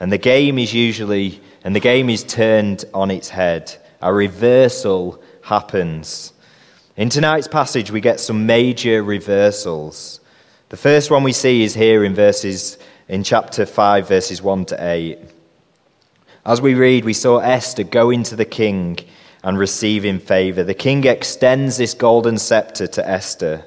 And 0.00 0.10
the 0.10 0.18
game 0.18 0.58
is 0.58 0.74
usually, 0.74 1.40
and 1.62 1.76
the 1.76 1.78
game 1.78 2.10
is 2.10 2.24
turned 2.24 2.86
on 2.92 3.12
its 3.12 3.28
head. 3.28 3.72
A 4.02 4.12
reversal 4.12 5.22
happens. 5.42 6.32
In 6.96 7.10
tonight's 7.10 7.46
passage, 7.46 7.92
we 7.92 8.00
get 8.00 8.18
some 8.18 8.44
major 8.44 9.04
reversals. 9.04 10.18
The 10.70 10.76
first 10.76 11.12
one 11.12 11.22
we 11.22 11.32
see 11.32 11.62
is 11.62 11.74
here 11.74 12.04
in 12.04 12.16
verses 12.16 12.76
in 13.10 13.24
chapter 13.24 13.66
5 13.66 14.06
verses 14.06 14.40
1 14.40 14.66
to 14.66 14.76
8. 14.78 15.18
As 16.46 16.60
we 16.60 16.74
read, 16.74 17.04
we 17.04 17.12
saw 17.12 17.38
Esther 17.38 17.82
go 17.82 18.10
into 18.10 18.36
the 18.36 18.44
king 18.44 18.98
and 19.42 19.58
receive 19.58 20.04
him 20.04 20.20
favor. 20.20 20.62
The 20.62 20.74
king 20.74 21.04
extends 21.04 21.76
this 21.76 21.92
golden 21.92 22.38
scepter 22.38 22.86
to 22.86 23.06
Esther. 23.06 23.64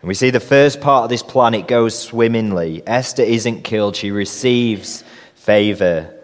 And 0.00 0.06
we 0.06 0.14
see 0.14 0.30
the 0.30 0.38
first 0.38 0.80
part 0.80 1.02
of 1.02 1.10
this 1.10 1.24
plan, 1.24 1.54
it 1.54 1.66
goes 1.66 1.98
swimmingly. 1.98 2.84
Esther 2.86 3.24
isn't 3.24 3.64
killed, 3.64 3.96
she 3.96 4.12
receives 4.12 5.02
favor. 5.34 6.14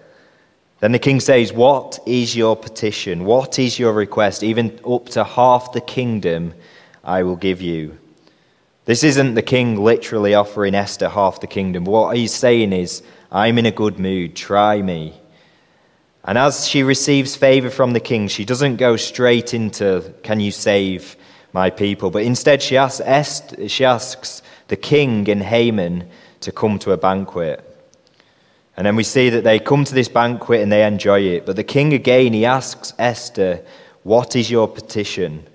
Then 0.79 0.93
the 0.93 1.01
king 1.01 1.19
says, 1.19 1.53
What 1.53 1.99
is 2.07 2.37
your 2.37 2.55
petition? 2.55 3.25
What 3.25 3.59
is 3.59 3.81
your 3.81 3.93
request? 3.93 4.45
Even 4.45 4.79
up 4.89 5.09
to 5.09 5.25
half 5.25 5.73
the 5.73 5.81
kingdom 5.81 6.55
I 7.03 7.25
will 7.25 7.37
give 7.37 7.61
you. 7.61 7.99
This 8.89 9.05
isn't 9.05 9.35
the 9.35 9.43
king 9.43 9.77
literally 9.77 10.35
offering 10.35 10.75
Esther 10.75 11.11
half 11.11 11.43
the 11.43 11.47
kingdom. 11.47 11.85
What 11.85 12.17
he's 12.17 12.33
saying 12.33 12.73
is, 12.73 13.03
I'm 13.31 13.59
in 13.59 13.67
a 13.67 13.71
good 13.71 13.99
mood, 13.99 14.35
try 14.35 14.81
me. 14.81 15.13
And 16.25 16.39
as 16.39 16.67
she 16.67 16.83
receives 16.83 17.37
favor 17.37 17.69
from 17.69 17.93
the 17.93 18.01
king, 18.01 18.29
she 18.29 18.47
doesn't 18.47 18.77
go 18.77 18.97
straight 18.97 19.53
into, 19.53 20.15
Can 20.23 20.41
you 20.41 20.51
save 20.51 21.19
my 21.53 21.69
people? 21.69 22.11
But 22.11 22.23
instead, 22.23 22.63
she 22.63 22.79
asks, 22.79 23.03
Esther, 23.05 23.69
she 23.69 23.85
asks 23.85 24.41
the 24.69 24.77
king 24.77 25.29
and 25.29 25.43
Haman 25.43 26.09
to 26.41 26.51
come 26.51 26.79
to 26.79 26.93
a 26.93 26.97
banquet. 26.97 27.63
And 28.75 28.87
then 28.87 28.97
we 28.97 29.05
see 29.05 29.29
that 29.29 29.45
they 29.45 29.59
come 29.59 29.85
to 29.85 29.95
this 29.95 30.09
banquet 30.09 30.63
and 30.63 30.73
they 30.73 30.87
enjoy 30.87 31.21
it. 31.21 31.45
But 31.45 31.57
the 31.57 31.63
king 31.63 31.93
again, 31.93 32.33
he 32.33 32.47
asks 32.47 32.95
Esther, 32.99 33.63
What 34.03 34.35
is 34.35 34.51
your 34.51 34.67
petition? 34.67 35.47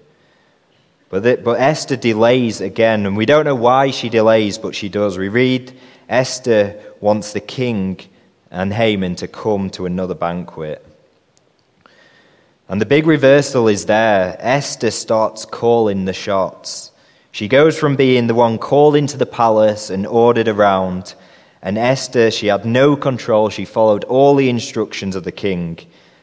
But, 1.13 1.21
the, 1.21 1.37
but 1.37 1.61
Esther 1.61 1.95
delays 1.95 2.59
again, 2.59 3.05
and 3.05 3.15
we 3.15 3.27
don't 3.27 3.45
know 3.45 3.53
why 3.53 3.91
she 3.91 4.09
delays, 4.09 4.57
but 4.57 4.73
she 4.73 4.89
does. 4.89 5.15
We 5.15 5.29
read 5.29 5.71
Esther 6.09 6.81
wants 7.01 7.33
the 7.33 7.39
king 7.39 7.99
and 8.49 8.73
Haman 8.73 9.17
to 9.17 9.27
come 9.27 9.69
to 9.69 9.85
another 9.85 10.15
banquet. 10.15 10.83
And 12.67 12.81
the 12.81 12.87
big 12.87 13.05
reversal 13.05 13.67
is 13.67 13.85
there. 13.85 14.35
Esther 14.39 14.89
starts 14.89 15.45
calling 15.45 16.05
the 16.05 16.13
shots. 16.13 16.91
She 17.31 17.47
goes 17.47 17.77
from 17.77 17.95
being 17.95 18.25
the 18.25 18.33
one 18.33 18.57
called 18.57 18.95
into 18.95 19.15
the 19.15 19.27
palace 19.27 19.91
and 19.91 20.07
ordered 20.07 20.47
around 20.47 21.13
and 21.61 21.77
Esther, 21.77 22.31
she 22.31 22.47
had 22.47 22.65
no 22.65 22.95
control. 22.95 23.49
She 23.49 23.65
followed 23.65 24.03
all 24.05 24.33
the 24.33 24.49
instructions 24.49 25.15
of 25.15 25.25
the 25.25 25.31
king. 25.31 25.77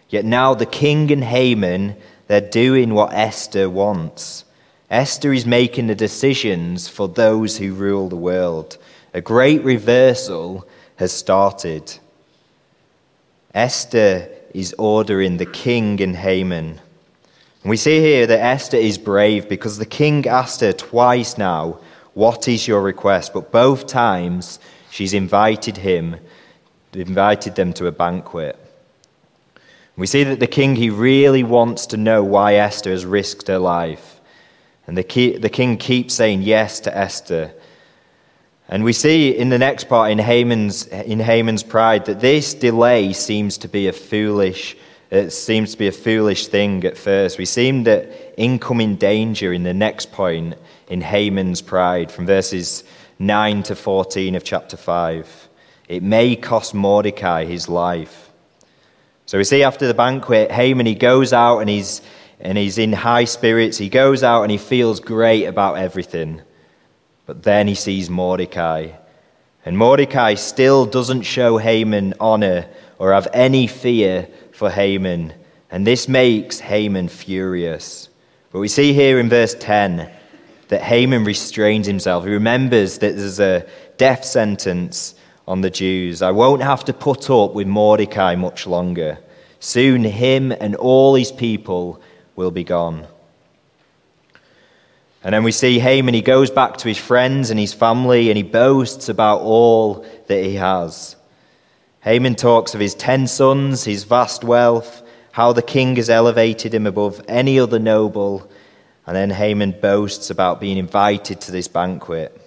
Yet 0.09 0.25
now 0.25 0.54
the 0.54 0.66
king 0.66 1.12
and 1.12 1.23
Haman, 1.23 1.94
they're 2.26 2.40
doing 2.40 2.92
what 2.92 3.14
Esther 3.14 3.70
wants. 3.70 4.47
Esther 4.90 5.32
is 5.32 5.47
making 5.47 5.87
the 5.87 5.94
decisions 5.94 6.88
for 6.88 7.09
those 7.09 7.59
who 7.59 7.73
rule 7.73 8.09
the 8.09 8.16
world. 8.16 8.76
A 9.14 9.20
great 9.20 9.62
reversal 9.62 10.66
has 10.97 11.12
started. 11.12 11.99
Esther 13.54 14.28
is 14.52 14.75
ordering 14.78 15.37
the 15.37 15.47
king 15.47 16.00
and 16.00 16.16
Haman. 16.16 16.80
We 17.64 17.76
see 17.76 18.00
here 18.00 18.26
that 18.26 18.40
Esther 18.40 18.78
is 18.78 18.99
brave 18.99 19.49
because 19.49 19.78
the 19.78 19.87
king 19.87 20.26
asked 20.26 20.61
her 20.61 20.73
twice 20.73 21.38
now, 21.38 21.78
What 22.14 22.49
is 22.49 22.66
your 22.66 22.82
request? 22.82 23.32
But 23.32 23.52
both 23.52 23.87
times 23.87 24.59
She's 24.90 25.14
invited 25.14 25.78
him, 25.78 26.16
invited 26.92 27.54
them 27.54 27.73
to 27.75 27.87
a 27.87 27.92
banquet. 27.92 28.56
We 29.97 30.06
see 30.06 30.25
that 30.25 30.40
the 30.40 30.47
king, 30.47 30.76
he 30.76 30.90
really 30.90 31.44
wants 31.44 31.87
to 31.87 31.97
know 31.97 32.25
why 32.25 32.54
Esther 32.54 32.90
has 32.90 33.06
risked 33.06 33.47
her 33.49 33.59
life. 33.59 34.10
And 34.90 34.99
the, 34.99 35.04
key, 35.04 35.38
the 35.38 35.49
king 35.49 35.76
keeps 35.76 36.14
saying 36.14 36.42
yes 36.42 36.80
to 36.80 36.99
Esther. 36.99 37.52
And 38.68 38.82
we 38.82 38.92
see 38.92 39.30
in 39.30 39.49
the 39.49 39.56
next 39.56 39.88
part 39.88 40.11
in 40.11 40.18
Haman's, 40.18 40.88
in 40.88 41.20
Haman's 41.20 41.62
pride 41.62 42.06
that 42.06 42.18
this 42.18 42.54
delay 42.54 43.12
seems 43.12 43.56
to 43.59 43.68
be 43.68 43.87
a 43.87 43.92
foolish, 43.92 44.76
it 45.12 45.30
seems 45.30 45.70
to 45.70 45.78
be 45.78 45.87
a 45.87 45.92
foolish 45.92 46.49
thing 46.49 46.85
at 46.85 46.99
first. 46.99 47.38
We 47.38 47.44
see 47.44 47.70
that 47.82 48.35
incoming 48.37 48.97
danger 48.97 49.52
in 49.52 49.62
the 49.62 49.73
next 49.73 50.11
point 50.11 50.56
in 50.88 51.02
Haman's 51.02 51.62
pride 51.62 52.11
from 52.11 52.26
verses 52.26 52.82
9 53.20 53.62
to 53.62 53.76
14 53.76 54.35
of 54.35 54.42
chapter 54.42 54.76
5. 54.76 55.49
It 55.87 56.02
may 56.02 56.35
cost 56.35 56.75
Mordecai 56.75 57.44
his 57.44 57.68
life. 57.68 58.28
So 59.26 59.38
we 59.38 59.44
see 59.44 59.62
after 59.62 59.87
the 59.87 59.94
banquet, 59.94 60.50
Haman, 60.50 60.87
he 60.87 60.97
goes 60.97 61.32
out 61.32 61.61
and 61.61 61.70
he's, 61.70 62.02
and 62.40 62.56
he's 62.56 62.78
in 62.78 62.92
high 62.92 63.25
spirits. 63.25 63.78
He 63.78 63.88
goes 63.88 64.23
out 64.23 64.42
and 64.42 64.50
he 64.50 64.59
feels 64.59 65.00
great 65.00 65.44
about 65.44 65.76
everything. 65.76 66.42
But 67.26 67.42
then 67.42 67.68
he 67.68 67.75
sees 67.75 68.09
Mordecai. 68.09 68.92
And 69.64 69.76
Mordecai 69.76 70.35
still 70.35 70.87
doesn't 70.87 71.23
show 71.23 71.59
Haman 71.59 72.14
honor 72.18 72.66
or 72.99 73.12
have 73.12 73.28
any 73.32 73.66
fear 73.66 74.28
for 74.52 74.70
Haman. 74.70 75.35
And 75.70 75.87
this 75.87 76.09
makes 76.09 76.59
Haman 76.59 77.09
furious. 77.09 78.09
But 78.52 78.61
we 78.61 78.68
see 78.68 78.92
here 78.92 79.20
in 79.20 79.28
verse 79.28 79.54
10 79.54 80.11
that 80.68 80.82
Haman 80.82 81.25
restrains 81.25 81.87
himself. 81.87 82.25
He 82.25 82.30
remembers 82.30 82.99
that 82.99 83.16
there's 83.16 83.40
a 83.40 83.66
death 83.99 84.25
sentence 84.25 85.14
on 85.47 85.61
the 85.61 85.70
Jews. 85.70 86.23
I 86.23 86.30
won't 86.30 86.62
have 86.62 86.85
to 86.87 86.92
put 86.92 87.28
up 87.28 87.54
with 87.54 87.66
Mordecai 87.66 88.35
much 88.35 88.66
longer. 88.66 89.18
Soon 89.59 90.04
him 90.04 90.52
and 90.52 90.75
all 90.76 91.14
his 91.14 91.30
people 91.30 92.00
will 92.40 92.50
be 92.50 92.64
gone. 92.64 93.06
And 95.23 95.35
then 95.35 95.44
we 95.44 95.52
see 95.52 95.78
Haman, 95.78 96.14
he 96.14 96.23
goes 96.23 96.50
back 96.50 96.78
to 96.78 96.88
his 96.88 96.97
friends 96.97 97.50
and 97.50 97.61
his 97.61 97.75
family 97.75 98.30
and 98.30 98.38
he 98.38 98.42
boasts 98.42 99.11
about 99.11 99.42
all 99.42 100.06
that 100.26 100.42
he 100.42 100.54
has. 100.54 101.16
Haman 102.00 102.37
talks 102.37 102.75
of 102.75 102.80
his 102.80 102.94
ten 102.94 103.26
sons, 103.26 103.85
his 103.85 104.04
vast 104.04 104.42
wealth, 104.42 105.02
how 105.32 105.52
the 105.52 105.61
king 105.61 105.97
has 105.97 106.09
elevated 106.09 106.73
him 106.73 106.87
above 106.87 107.23
any 107.28 107.61
other 107.61 107.78
noble, 107.78 108.50
and 109.06 109.14
then 109.14 109.28
Haman 109.28 109.73
boasts 109.73 110.30
about 110.30 110.61
being 110.61 110.78
invited 110.78 111.42
to 111.42 111.52
this 111.52 111.68
banquet. 111.68 112.40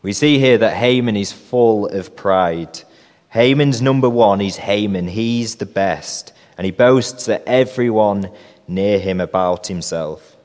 We 0.00 0.14
see 0.14 0.38
here 0.38 0.56
that 0.56 0.76
Haman 0.76 1.16
is 1.16 1.30
full 1.30 1.88
of 1.88 2.16
pride. 2.16 2.80
Haman's 3.28 3.82
number 3.82 4.08
one 4.08 4.40
is 4.40 4.56
Haman. 4.56 5.08
He's 5.08 5.56
the 5.56 5.66
best. 5.66 6.32
And 6.56 6.64
he 6.64 6.70
boasts 6.70 7.26
that 7.26 7.42
everyone 7.46 8.30
near 8.66 8.98
him 8.98 9.20
about 9.20 9.66
himself. 9.66 10.36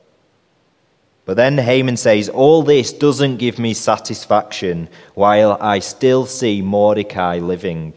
But 1.24 1.36
then 1.36 1.56
Haman 1.56 1.96
says, 1.96 2.28
All 2.28 2.62
this 2.62 2.92
doesn't 2.92 3.36
give 3.36 3.58
me 3.58 3.74
satisfaction 3.74 4.88
while 5.14 5.56
I 5.60 5.78
still 5.78 6.26
see 6.26 6.62
Mordecai 6.62 7.38
living. 7.38 7.96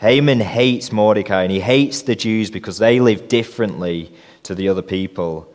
Haman 0.00 0.40
hates 0.40 0.92
Mordecai 0.92 1.44
and 1.44 1.52
he 1.52 1.60
hates 1.60 2.02
the 2.02 2.16
Jews 2.16 2.50
because 2.50 2.78
they 2.78 3.00
live 3.00 3.28
differently 3.28 4.12
to 4.42 4.54
the 4.54 4.68
other 4.68 4.82
people. 4.82 5.52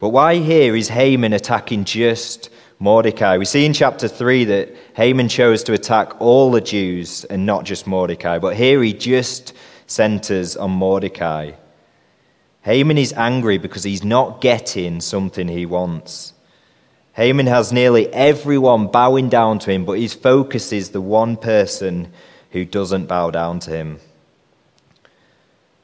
But 0.00 0.08
why 0.08 0.36
here 0.36 0.74
is 0.74 0.88
Haman 0.88 1.32
attacking 1.32 1.84
just 1.84 2.50
Mordecai. 2.78 3.38
We 3.38 3.44
see 3.44 3.64
in 3.64 3.72
chapter 3.72 4.08
3 4.08 4.44
that 4.44 4.74
Haman 4.94 5.28
chose 5.28 5.62
to 5.64 5.72
attack 5.72 6.20
all 6.20 6.50
the 6.50 6.60
Jews 6.60 7.24
and 7.24 7.46
not 7.46 7.64
just 7.64 7.86
Mordecai, 7.86 8.38
but 8.38 8.56
here 8.56 8.82
he 8.82 8.92
just 8.92 9.54
centers 9.86 10.56
on 10.56 10.70
Mordecai. 10.70 11.52
Haman 12.62 12.98
is 12.98 13.12
angry 13.12 13.58
because 13.58 13.84
he's 13.84 14.04
not 14.04 14.40
getting 14.40 15.00
something 15.00 15.48
he 15.48 15.66
wants. 15.66 16.32
Haman 17.12 17.46
has 17.46 17.72
nearly 17.72 18.12
everyone 18.12 18.88
bowing 18.88 19.28
down 19.28 19.58
to 19.60 19.70
him, 19.70 19.84
but 19.84 19.98
his 19.98 20.14
focus 20.14 20.72
is 20.72 20.90
the 20.90 21.00
one 21.00 21.36
person 21.36 22.12
who 22.50 22.64
doesn't 22.64 23.06
bow 23.06 23.30
down 23.30 23.60
to 23.60 23.70
him. 23.70 24.00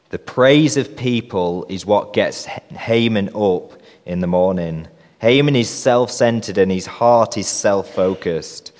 The 0.09 0.19
praise 0.19 0.77
of 0.77 0.97
people 0.97 1.67
is 1.69 1.87
what 1.87 2.13
gets 2.13 2.47
Haman 2.47 3.31
up 3.35 3.81
in 4.07 4.21
the 4.21 4.27
morning. 4.27 4.89
Haman 5.21 5.55
is 5.55 5.69
self 5.69 6.11
centered 6.11 6.59
and 6.59 6.73
his 6.73 6.87
heart 6.87 7.37
is 7.37 7.47
self 7.47 7.95
focused. 7.95 8.73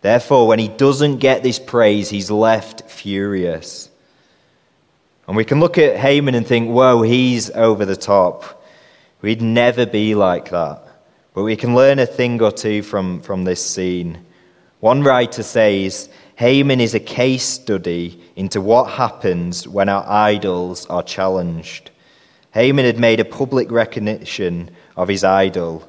Therefore, 0.00 0.48
when 0.48 0.58
he 0.58 0.68
doesn't 0.68 1.18
get 1.18 1.42
this 1.42 1.58
praise, 1.58 2.08
he's 2.08 2.30
left 2.30 2.90
furious. 2.90 3.89
And 5.30 5.36
we 5.36 5.44
can 5.44 5.60
look 5.60 5.78
at 5.78 5.96
Haman 5.96 6.34
and 6.34 6.44
think, 6.44 6.68
whoa, 6.68 7.02
he's 7.02 7.50
over 7.52 7.84
the 7.84 7.94
top. 7.94 8.64
We'd 9.22 9.40
never 9.40 9.86
be 9.86 10.16
like 10.16 10.50
that. 10.50 10.82
But 11.34 11.44
we 11.44 11.54
can 11.54 11.76
learn 11.76 12.00
a 12.00 12.06
thing 12.06 12.42
or 12.42 12.50
two 12.50 12.82
from, 12.82 13.20
from 13.20 13.44
this 13.44 13.64
scene. 13.64 14.26
One 14.80 15.04
writer 15.04 15.44
says, 15.44 16.08
Haman 16.34 16.80
is 16.80 16.96
a 16.96 16.98
case 16.98 17.44
study 17.44 18.20
into 18.34 18.60
what 18.60 18.90
happens 18.90 19.68
when 19.68 19.88
our 19.88 20.04
idols 20.04 20.84
are 20.86 21.04
challenged. 21.04 21.92
Haman 22.52 22.84
had 22.84 22.98
made 22.98 23.20
a 23.20 23.24
public 23.24 23.70
recognition 23.70 24.72
of 24.96 25.06
his 25.06 25.22
idol, 25.22 25.88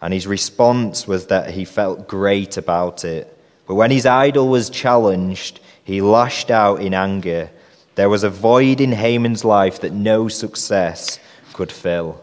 and 0.00 0.14
his 0.14 0.28
response 0.28 1.08
was 1.08 1.26
that 1.26 1.50
he 1.50 1.64
felt 1.64 2.06
great 2.06 2.56
about 2.56 3.04
it. 3.04 3.36
But 3.66 3.74
when 3.74 3.90
his 3.90 4.06
idol 4.06 4.46
was 4.46 4.70
challenged, 4.70 5.58
he 5.82 6.00
lashed 6.00 6.52
out 6.52 6.80
in 6.80 6.94
anger. 6.94 7.50
There 7.96 8.10
was 8.10 8.24
a 8.24 8.30
void 8.30 8.80
in 8.80 8.92
Haman's 8.92 9.44
life 9.44 9.80
that 9.80 9.92
no 9.92 10.28
success 10.28 11.18
could 11.54 11.72
fill. 11.72 12.22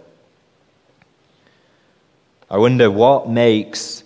I 2.49 2.57
wonder 2.57 2.91
what 2.91 3.27
makes 3.27 4.03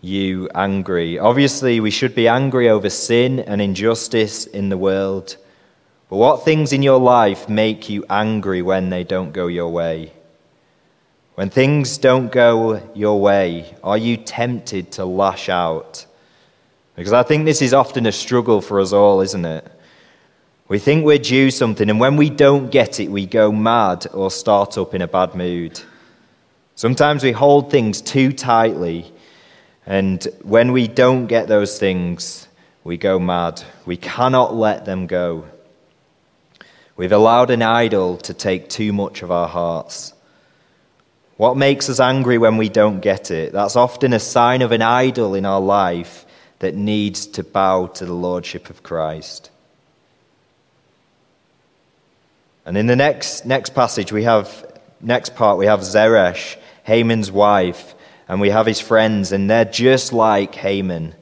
you 0.00 0.48
angry. 0.54 1.18
Obviously, 1.18 1.78
we 1.78 1.90
should 1.90 2.14
be 2.14 2.26
angry 2.26 2.70
over 2.70 2.88
sin 2.88 3.40
and 3.40 3.60
injustice 3.60 4.46
in 4.46 4.70
the 4.70 4.78
world. 4.78 5.36
But 6.08 6.16
what 6.16 6.42
things 6.42 6.72
in 6.72 6.82
your 6.82 6.98
life 6.98 7.50
make 7.50 7.90
you 7.90 8.06
angry 8.08 8.62
when 8.62 8.88
they 8.88 9.04
don't 9.04 9.32
go 9.32 9.46
your 9.46 9.68
way? 9.68 10.14
When 11.34 11.50
things 11.50 11.98
don't 11.98 12.32
go 12.32 12.80
your 12.94 13.20
way, 13.20 13.76
are 13.84 13.98
you 13.98 14.16
tempted 14.16 14.92
to 14.92 15.04
lash 15.04 15.50
out? 15.50 16.06
Because 16.96 17.12
I 17.12 17.22
think 17.22 17.44
this 17.44 17.60
is 17.60 17.74
often 17.74 18.06
a 18.06 18.12
struggle 18.12 18.62
for 18.62 18.80
us 18.80 18.94
all, 18.94 19.20
isn't 19.20 19.44
it? 19.44 19.70
We 20.70 20.78
think 20.78 21.04
we're 21.04 21.18
due 21.18 21.50
something, 21.50 21.90
and 21.90 21.98
when 21.98 22.16
we 22.16 22.30
don't 22.30 22.70
get 22.70 23.00
it, 23.00 23.10
we 23.10 23.26
go 23.26 23.50
mad 23.50 24.06
or 24.14 24.30
start 24.30 24.78
up 24.78 24.94
in 24.94 25.02
a 25.02 25.08
bad 25.08 25.34
mood. 25.34 25.80
Sometimes 26.76 27.24
we 27.24 27.32
hold 27.32 27.72
things 27.72 28.00
too 28.00 28.32
tightly, 28.32 29.12
and 29.84 30.24
when 30.42 30.70
we 30.70 30.86
don't 30.86 31.26
get 31.26 31.48
those 31.48 31.76
things, 31.76 32.46
we 32.84 32.96
go 32.96 33.18
mad. 33.18 33.60
We 33.84 33.96
cannot 33.96 34.54
let 34.54 34.84
them 34.84 35.08
go. 35.08 35.44
We've 36.96 37.10
allowed 37.10 37.50
an 37.50 37.62
idol 37.62 38.18
to 38.18 38.32
take 38.32 38.68
too 38.68 38.92
much 38.92 39.22
of 39.22 39.32
our 39.32 39.48
hearts. 39.48 40.14
What 41.36 41.56
makes 41.56 41.90
us 41.90 41.98
angry 41.98 42.38
when 42.38 42.58
we 42.58 42.68
don't 42.68 43.00
get 43.00 43.32
it? 43.32 43.52
That's 43.52 43.74
often 43.74 44.12
a 44.12 44.20
sign 44.20 44.62
of 44.62 44.70
an 44.70 44.82
idol 44.82 45.34
in 45.34 45.46
our 45.46 45.60
life 45.60 46.26
that 46.60 46.76
needs 46.76 47.26
to 47.26 47.42
bow 47.42 47.88
to 47.88 48.06
the 48.06 48.14
Lordship 48.14 48.70
of 48.70 48.84
Christ. 48.84 49.49
And 52.70 52.78
in 52.78 52.86
the 52.86 52.94
next, 52.94 53.44
next 53.46 53.74
passage, 53.74 54.12
we 54.12 54.22
have, 54.22 54.64
next 55.00 55.34
part, 55.34 55.58
we 55.58 55.66
have 55.66 55.80
Zeresh, 55.80 56.56
Haman's 56.84 57.28
wife, 57.28 57.96
and 58.28 58.40
we 58.40 58.50
have 58.50 58.64
his 58.64 58.78
friends, 58.78 59.32
and 59.32 59.50
they're 59.50 59.64
just 59.64 60.12
like 60.12 60.54
Haman. 60.54 61.16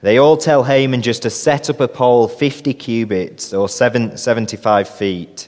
They 0.00 0.18
all 0.18 0.36
tell 0.36 0.64
Haman 0.64 1.02
just 1.02 1.22
to 1.22 1.30
set 1.30 1.70
up 1.70 1.78
a 1.78 1.86
pole 1.86 2.26
50 2.26 2.74
cubits 2.74 3.54
or 3.54 3.68
75 3.68 4.88
feet. 4.88 5.46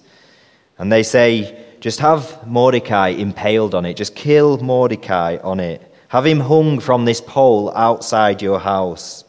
And 0.78 0.92
they 0.92 1.02
say, 1.02 1.66
just 1.80 1.98
have 1.98 2.46
Mordecai 2.46 3.08
impaled 3.08 3.74
on 3.74 3.84
it. 3.86 3.94
Just 3.94 4.14
kill 4.14 4.58
Mordecai 4.58 5.38
on 5.42 5.58
it. 5.58 5.92
Have 6.06 6.24
him 6.24 6.38
hung 6.38 6.78
from 6.78 7.04
this 7.04 7.20
pole 7.20 7.72
outside 7.74 8.40
your 8.40 8.60
house. 8.60 9.24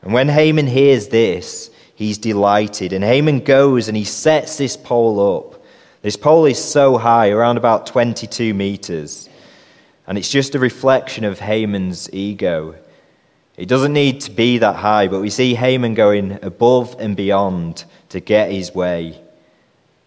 And 0.00 0.14
when 0.14 0.30
Haman 0.30 0.68
hears 0.68 1.08
this, 1.08 1.68
he's 2.02 2.18
delighted. 2.18 2.92
And 2.92 3.04
Haman 3.04 3.40
goes 3.40 3.88
and 3.88 3.96
he 3.96 4.04
sets 4.04 4.58
this 4.58 4.76
pole 4.76 5.38
up. 5.38 5.62
This 6.02 6.16
pole 6.16 6.46
is 6.46 6.62
so 6.62 6.98
high, 6.98 7.30
around 7.30 7.56
about 7.58 7.86
22 7.86 8.54
meters. 8.54 9.28
And 10.06 10.18
it's 10.18 10.28
just 10.30 10.54
a 10.56 10.58
reflection 10.58 11.24
of 11.24 11.38
Haman's 11.38 12.12
ego. 12.12 12.74
It 13.56 13.68
doesn't 13.68 13.92
need 13.92 14.20
to 14.22 14.32
be 14.32 14.58
that 14.58 14.76
high, 14.76 15.06
but 15.06 15.20
we 15.20 15.30
see 15.30 15.54
Haman 15.54 15.94
going 15.94 16.40
above 16.42 16.96
and 16.98 17.16
beyond 17.16 17.84
to 18.08 18.18
get 18.18 18.50
his 18.50 18.74
way. 18.74 19.20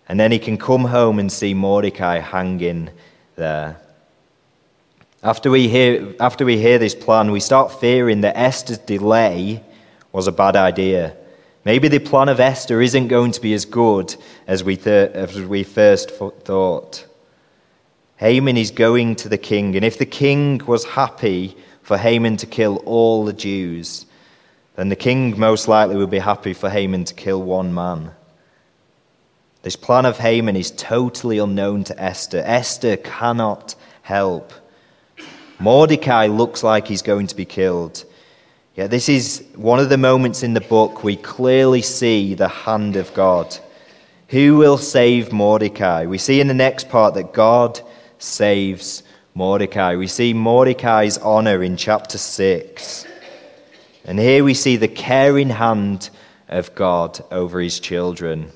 And 0.09 0.19
then 0.19 0.31
he 0.31 0.39
can 0.39 0.57
come 0.57 0.83
home 0.83 1.17
and 1.17 1.31
see 1.31 1.53
Mordecai 1.53 2.19
hanging 2.19 2.89
there. 3.37 3.79
After 5.23 5.49
we 5.49 5.69
hear, 5.69 6.13
after 6.19 6.45
we 6.45 6.57
hear 6.57 6.77
this 6.77 6.93
plan, 6.93 7.31
we 7.31 7.39
start 7.39 7.79
fearing 7.79 8.21
that 8.21 8.37
Esther's 8.37 8.77
delay 8.79 9.63
was 10.11 10.27
a 10.27 10.31
bad 10.31 10.55
idea. 10.55 11.15
Maybe 11.65 11.87
the 11.87 11.97
plan 11.99 12.29
of 12.29 12.39
Esther 12.39 12.79
isn't 12.79 13.07
going 13.07 13.31
to 13.31 13.41
be 13.41 13.53
as 13.55 13.65
good 13.65 14.15
as 14.45 14.63
we, 14.63 14.77
th- 14.77 15.11
as 15.11 15.41
we 15.41 15.63
first 15.63 16.11
thought. 16.11 17.05
Haman 18.17 18.55
is 18.55 18.69
going 18.69 19.15
to 19.17 19.29
the 19.29 19.39
king, 19.39 19.75
and 19.75 19.83
if 19.83 19.97
the 19.97 20.05
king 20.05 20.61
was 20.67 20.85
happy 20.85 21.57
for 21.81 21.97
Haman 21.97 22.37
to 22.37 22.45
kill 22.45 22.77
all 22.85 23.25
the 23.25 23.33
Jews, 23.33 24.05
then 24.75 24.89
the 24.89 24.95
king 24.95 25.39
most 25.39 25.67
likely 25.67 25.95
would 25.95 26.11
be 26.11 26.19
happy 26.19 26.53
for 26.53 26.69
Haman 26.69 27.03
to 27.05 27.13
kill 27.15 27.41
one 27.41 27.73
man. 27.73 28.11
This 29.63 29.75
plan 29.75 30.05
of 30.05 30.19
Haman 30.19 30.55
is 30.55 30.69
totally 30.69 31.39
unknown 31.39 31.83
to 31.85 31.99
Esther. 31.99 32.43
Esther 32.45 32.97
cannot 32.97 33.73
help. 34.03 34.53
Mordecai 35.59 36.27
looks 36.27 36.61
like 36.61 36.87
he's 36.87 37.01
going 37.01 37.25
to 37.27 37.35
be 37.35 37.45
killed. 37.45 38.05
Yet, 38.75 38.91
this 38.91 39.07
is 39.07 39.41
one 39.55 39.79
of 39.79 39.87
the 39.87 39.97
moments 39.97 40.43
in 40.43 40.53
the 40.53 40.59
book 40.59 41.01
we 41.01 41.15
clearly 41.15 41.81
see 41.81 42.33
the 42.33 42.49
hand 42.49 42.97
of 42.97 43.13
God. 43.13 43.57
Who 44.29 44.57
will 44.57 44.77
save 44.77 45.31
Mordecai? 45.31 46.05
We 46.05 46.17
see 46.17 46.41
in 46.41 46.47
the 46.47 46.53
next 46.53 46.89
part 46.89 47.13
that 47.13 47.31
God 47.31 47.79
saves 48.17 49.03
Mordecai. 49.33 49.95
We 49.95 50.07
see 50.07 50.33
Mordecai's 50.33 51.17
honor 51.19 51.63
in 51.63 51.77
chapter 51.77 52.17
6. 52.17 53.05
And 54.03 54.19
here 54.19 54.43
we 54.43 54.53
see 54.53 54.75
the 54.75 54.89
caring 54.89 55.51
hand 55.51 56.09
of 56.49 56.75
God 56.75 57.23
over 57.31 57.61
his 57.61 57.79
children. 57.79 58.51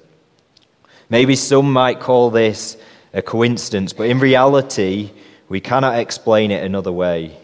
Maybe 1.10 1.38
some 1.38 1.72
might 1.72 2.02
call 2.02 2.30
this 2.30 2.76
a 3.14 3.22
coincidence, 3.22 3.94
but 3.94 4.10
in 4.10 4.20
reality, 4.20 5.12
we 5.48 5.62
cannot 5.62 5.98
explain 5.98 6.52
it 6.52 6.64
another 6.64 6.92
way. 6.92 7.38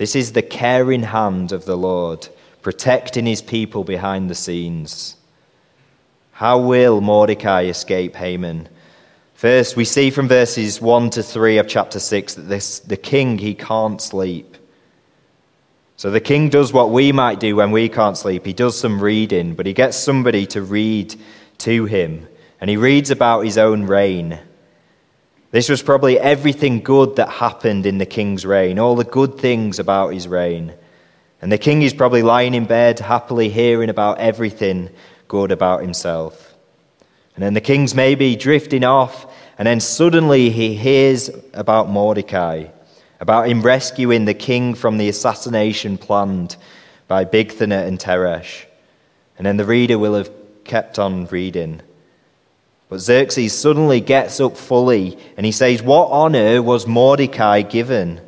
This 0.00 0.16
is 0.16 0.32
the 0.32 0.40
caring 0.40 1.02
hand 1.02 1.52
of 1.52 1.66
the 1.66 1.76
Lord, 1.76 2.26
protecting 2.62 3.26
his 3.26 3.42
people 3.42 3.84
behind 3.84 4.30
the 4.30 4.34
scenes. 4.34 5.14
How 6.32 6.58
will 6.58 7.02
Mordecai 7.02 7.64
escape 7.64 8.16
Haman? 8.16 8.70
First, 9.34 9.76
we 9.76 9.84
see 9.84 10.08
from 10.08 10.26
verses 10.26 10.80
1 10.80 11.10
to 11.10 11.22
3 11.22 11.58
of 11.58 11.68
chapter 11.68 12.00
6 12.00 12.32
that 12.32 12.48
this, 12.48 12.78
the 12.78 12.96
king, 12.96 13.36
he 13.36 13.54
can't 13.54 14.00
sleep. 14.00 14.56
So 15.98 16.10
the 16.10 16.18
king 16.18 16.48
does 16.48 16.72
what 16.72 16.88
we 16.88 17.12
might 17.12 17.38
do 17.38 17.56
when 17.56 17.70
we 17.70 17.90
can't 17.90 18.16
sleep. 18.16 18.46
He 18.46 18.54
does 18.54 18.80
some 18.80 19.02
reading, 19.02 19.54
but 19.54 19.66
he 19.66 19.74
gets 19.74 19.98
somebody 19.98 20.46
to 20.46 20.62
read 20.62 21.14
to 21.58 21.84
him. 21.84 22.26
And 22.58 22.70
he 22.70 22.78
reads 22.78 23.10
about 23.10 23.42
his 23.42 23.58
own 23.58 23.82
reign. 23.82 24.40
This 25.52 25.68
was 25.68 25.82
probably 25.82 26.16
everything 26.16 26.80
good 26.80 27.16
that 27.16 27.28
happened 27.28 27.84
in 27.84 27.98
the 27.98 28.06
king's 28.06 28.46
reign, 28.46 28.78
all 28.78 28.94
the 28.94 29.04
good 29.04 29.36
things 29.38 29.80
about 29.80 30.14
his 30.14 30.28
reign. 30.28 30.72
And 31.42 31.50
the 31.50 31.58
king 31.58 31.82
is 31.82 31.92
probably 31.92 32.22
lying 32.22 32.54
in 32.54 32.66
bed, 32.66 33.00
happily 33.00 33.48
hearing 33.48 33.90
about 33.90 34.18
everything 34.18 34.90
good 35.26 35.50
about 35.50 35.82
himself. 35.82 36.54
And 37.34 37.42
then 37.42 37.54
the 37.54 37.60
king's 37.60 37.96
maybe 37.96 38.36
drifting 38.36 38.84
off, 38.84 39.26
and 39.58 39.66
then 39.66 39.80
suddenly 39.80 40.50
he 40.50 40.76
hears 40.76 41.30
about 41.52 41.88
Mordecai, 41.88 42.66
about 43.18 43.48
him 43.48 43.62
rescuing 43.62 44.26
the 44.26 44.34
king 44.34 44.74
from 44.74 44.98
the 44.98 45.08
assassination 45.08 45.98
planned 45.98 46.56
by 47.08 47.24
Bigthana 47.24 47.88
and 47.88 47.98
Teresh. 47.98 48.66
And 49.36 49.44
then 49.44 49.56
the 49.56 49.64
reader 49.64 49.98
will 49.98 50.14
have 50.14 50.30
kept 50.62 51.00
on 51.00 51.26
reading. 51.26 51.82
But 52.90 52.98
Xerxes 52.98 53.56
suddenly 53.56 54.00
gets 54.00 54.40
up 54.40 54.56
fully 54.56 55.16
and 55.36 55.46
he 55.46 55.52
says, 55.52 55.80
What 55.80 56.10
honor 56.10 56.60
was 56.60 56.88
Mordecai 56.88 57.62
given? 57.62 58.20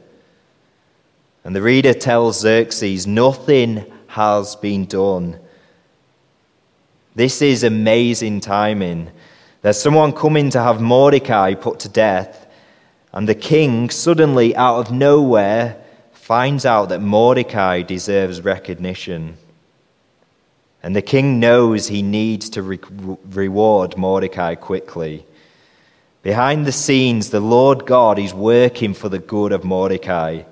And 1.44 1.54
the 1.54 1.60
reader 1.60 1.92
tells 1.92 2.40
Xerxes, 2.40 3.04
Nothing 3.04 3.84
has 4.06 4.54
been 4.54 4.86
done. 4.86 5.40
This 7.16 7.42
is 7.42 7.64
amazing 7.64 8.38
timing. 8.38 9.10
There's 9.62 9.80
someone 9.80 10.12
coming 10.12 10.48
to 10.50 10.62
have 10.62 10.80
Mordecai 10.80 11.54
put 11.54 11.80
to 11.80 11.88
death, 11.88 12.46
and 13.12 13.28
the 13.28 13.34
king 13.34 13.90
suddenly, 13.90 14.54
out 14.54 14.78
of 14.78 14.92
nowhere, 14.92 15.76
finds 16.12 16.64
out 16.64 16.88
that 16.90 17.02
Mordecai 17.02 17.82
deserves 17.82 18.40
recognition. 18.40 19.36
And 20.82 20.96
the 20.96 21.02
king 21.02 21.38
knows 21.38 21.86
he 21.86 22.02
needs 22.02 22.50
to 22.50 22.62
re- 22.62 22.80
reward 23.30 23.96
Mordecai 23.96 24.56
quickly. 24.56 25.24
Behind 26.22 26.66
the 26.66 26.72
scenes, 26.72 27.30
the 27.30 27.40
Lord 27.40 27.86
God 27.86 28.18
is 28.18 28.34
working 28.34 28.94
for 28.94 29.08
the 29.08 29.18
good 29.18 29.52
of 29.52 29.64
Mordecai. 29.64 30.42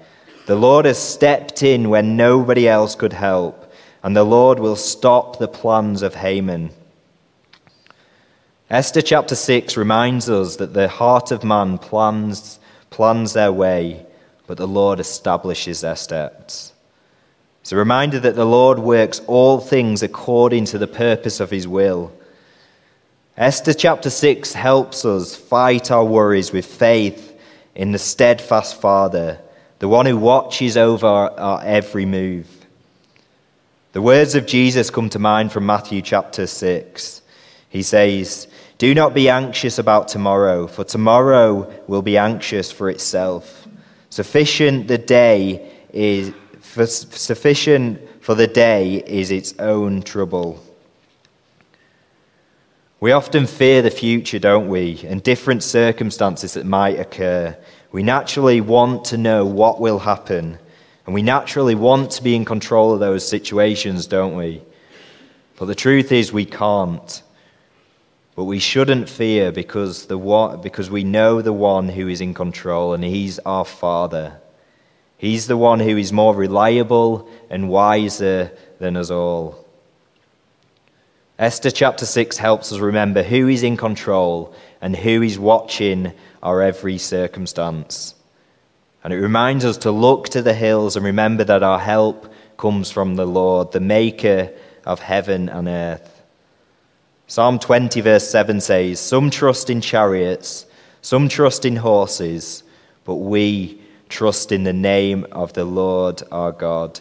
The 0.46 0.56
Lord 0.56 0.84
has 0.84 0.98
stepped 0.98 1.62
in 1.62 1.90
when 1.90 2.16
nobody 2.16 2.68
else 2.68 2.94
could 2.94 3.12
help, 3.12 3.72
and 4.02 4.16
the 4.16 4.24
Lord 4.24 4.58
will 4.58 4.76
stop 4.76 5.38
the 5.38 5.48
plans 5.48 6.02
of 6.02 6.14
Haman. 6.14 6.70
Esther 8.68 9.02
chapter 9.02 9.34
6 9.34 9.76
reminds 9.76 10.30
us 10.30 10.56
that 10.56 10.74
the 10.74 10.88
heart 10.88 11.32
of 11.32 11.42
man 11.42 11.76
plans, 11.76 12.60
plans 12.90 13.32
their 13.32 13.52
way, 13.52 14.06
but 14.46 14.58
the 14.58 14.66
Lord 14.66 15.00
establishes 15.00 15.80
their 15.80 15.96
steps. 15.96 16.72
It's 17.60 17.72
a 17.72 17.76
reminder 17.76 18.18
that 18.20 18.36
the 18.36 18.46
Lord 18.46 18.78
works 18.78 19.20
all 19.26 19.60
things 19.60 20.02
according 20.02 20.64
to 20.66 20.78
the 20.78 20.86
purpose 20.86 21.40
of 21.40 21.50
his 21.50 21.68
will. 21.68 22.12
Esther 23.36 23.74
chapter 23.74 24.10
6 24.10 24.52
helps 24.54 25.04
us 25.04 25.36
fight 25.36 25.90
our 25.90 26.04
worries 26.04 26.52
with 26.52 26.66
faith 26.66 27.38
in 27.74 27.92
the 27.92 27.98
steadfast 27.98 28.80
Father, 28.80 29.38
the 29.78 29.88
one 29.88 30.06
who 30.06 30.16
watches 30.16 30.76
over 30.76 31.06
our 31.06 31.62
every 31.62 32.06
move. 32.06 32.48
The 33.92 34.02
words 34.02 34.34
of 34.34 34.46
Jesus 34.46 34.90
come 34.90 35.10
to 35.10 35.18
mind 35.18 35.52
from 35.52 35.66
Matthew 35.66 36.00
chapter 36.02 36.46
6. 36.46 37.22
He 37.68 37.82
says, 37.82 38.48
Do 38.78 38.94
not 38.94 39.14
be 39.14 39.28
anxious 39.28 39.78
about 39.78 40.08
tomorrow, 40.08 40.66
for 40.66 40.84
tomorrow 40.84 41.72
will 41.86 42.02
be 42.02 42.16
anxious 42.16 42.70
for 42.72 42.88
itself. 42.88 43.68
Sufficient 44.10 44.88
the 44.88 44.98
day 44.98 45.72
is 45.92 46.32
for 46.70 46.86
sufficient 46.86 48.00
for 48.22 48.36
the 48.36 48.46
day 48.46 49.02
is 49.04 49.32
its 49.32 49.58
own 49.58 50.02
trouble. 50.02 50.62
We 53.00 53.10
often 53.10 53.46
fear 53.46 53.82
the 53.82 53.90
future, 53.90 54.38
don't 54.38 54.68
we, 54.68 55.00
and 55.04 55.20
different 55.20 55.64
circumstances 55.64 56.54
that 56.54 56.66
might 56.66 57.00
occur. 57.00 57.58
We 57.90 58.04
naturally 58.04 58.60
want 58.60 59.06
to 59.06 59.18
know 59.18 59.44
what 59.44 59.80
will 59.80 59.98
happen, 59.98 60.58
and 61.06 61.14
we 61.14 61.22
naturally 61.22 61.74
want 61.74 62.12
to 62.12 62.22
be 62.22 62.36
in 62.36 62.44
control 62.44 62.94
of 62.94 63.00
those 63.00 63.26
situations, 63.26 64.06
don't 64.06 64.36
we? 64.36 64.62
But 65.58 65.64
the 65.64 65.74
truth 65.74 66.12
is, 66.12 66.32
we 66.32 66.44
can't. 66.44 67.22
But 68.36 68.44
we 68.44 68.60
shouldn't 68.60 69.08
fear 69.08 69.50
because, 69.50 70.06
the 70.06 70.60
because 70.62 70.88
we 70.88 71.02
know 71.02 71.42
the 71.42 71.52
one 71.52 71.88
who 71.88 72.06
is 72.06 72.20
in 72.20 72.32
control, 72.32 72.94
and 72.94 73.02
he's 73.02 73.40
our 73.40 73.64
Father. 73.64 74.38
He's 75.20 75.46
the 75.46 75.56
one 75.58 75.80
who 75.80 75.98
is 75.98 76.14
more 76.14 76.34
reliable 76.34 77.28
and 77.50 77.68
wiser 77.68 78.52
than 78.78 78.96
us 78.96 79.10
all. 79.10 79.66
Esther 81.38 81.70
chapter 81.70 82.06
6 82.06 82.38
helps 82.38 82.72
us 82.72 82.78
remember 82.78 83.22
who 83.22 83.46
is 83.46 83.62
in 83.62 83.76
control 83.76 84.54
and 84.80 84.96
who 84.96 85.20
is 85.20 85.38
watching 85.38 86.14
our 86.42 86.62
every 86.62 86.96
circumstance. 86.96 88.14
And 89.04 89.12
it 89.12 89.18
reminds 89.18 89.66
us 89.66 89.76
to 89.78 89.90
look 89.90 90.30
to 90.30 90.40
the 90.40 90.54
hills 90.54 90.96
and 90.96 91.04
remember 91.04 91.44
that 91.44 91.62
our 91.62 91.78
help 91.78 92.32
comes 92.56 92.90
from 92.90 93.16
the 93.16 93.26
Lord, 93.26 93.72
the 93.72 93.80
maker 93.80 94.50
of 94.86 95.00
heaven 95.00 95.50
and 95.50 95.68
earth. 95.68 96.22
Psalm 97.26 97.58
20, 97.58 98.00
verse 98.00 98.26
7 98.26 98.58
says, 98.62 98.98
Some 99.00 99.28
trust 99.28 99.68
in 99.68 99.82
chariots, 99.82 100.64
some 101.02 101.28
trust 101.28 101.66
in 101.66 101.76
horses, 101.76 102.62
but 103.04 103.16
we 103.16 103.79
trust 104.10 104.52
in 104.52 104.64
the 104.64 104.72
name 104.72 105.26
of 105.32 105.52
the 105.54 105.64
Lord 105.64 106.22
our 106.30 106.52
God. 106.52 107.00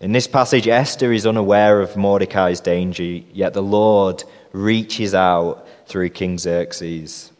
In 0.00 0.12
this 0.12 0.26
passage, 0.26 0.68
Esther 0.68 1.12
is 1.12 1.26
unaware 1.26 1.80
of 1.80 1.96
Mordecai's 1.96 2.60
danger, 2.60 3.02
yet 3.32 3.54
the 3.54 3.62
Lord 3.62 4.22
reaches 4.52 5.14
out 5.14 5.66
through 5.86 6.10
King 6.10 6.38
Xerxes. 6.38 7.32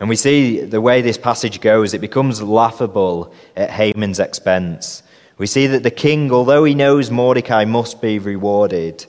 And 0.00 0.08
we 0.08 0.16
see 0.16 0.60
the 0.60 0.80
way 0.80 1.02
this 1.02 1.18
passage 1.18 1.60
goes, 1.60 1.94
it 1.94 2.00
becomes 2.00 2.42
laughable 2.42 3.32
at 3.56 3.70
Haman's 3.70 4.20
expense. 4.20 5.02
We 5.38 5.46
see 5.46 5.68
that 5.68 5.82
the 5.82 5.90
king, 5.90 6.30
although 6.32 6.64
he 6.64 6.74
knows 6.74 7.10
Mordecai 7.10 7.64
must 7.64 8.00
be 8.00 8.18
rewarded, 8.18 9.06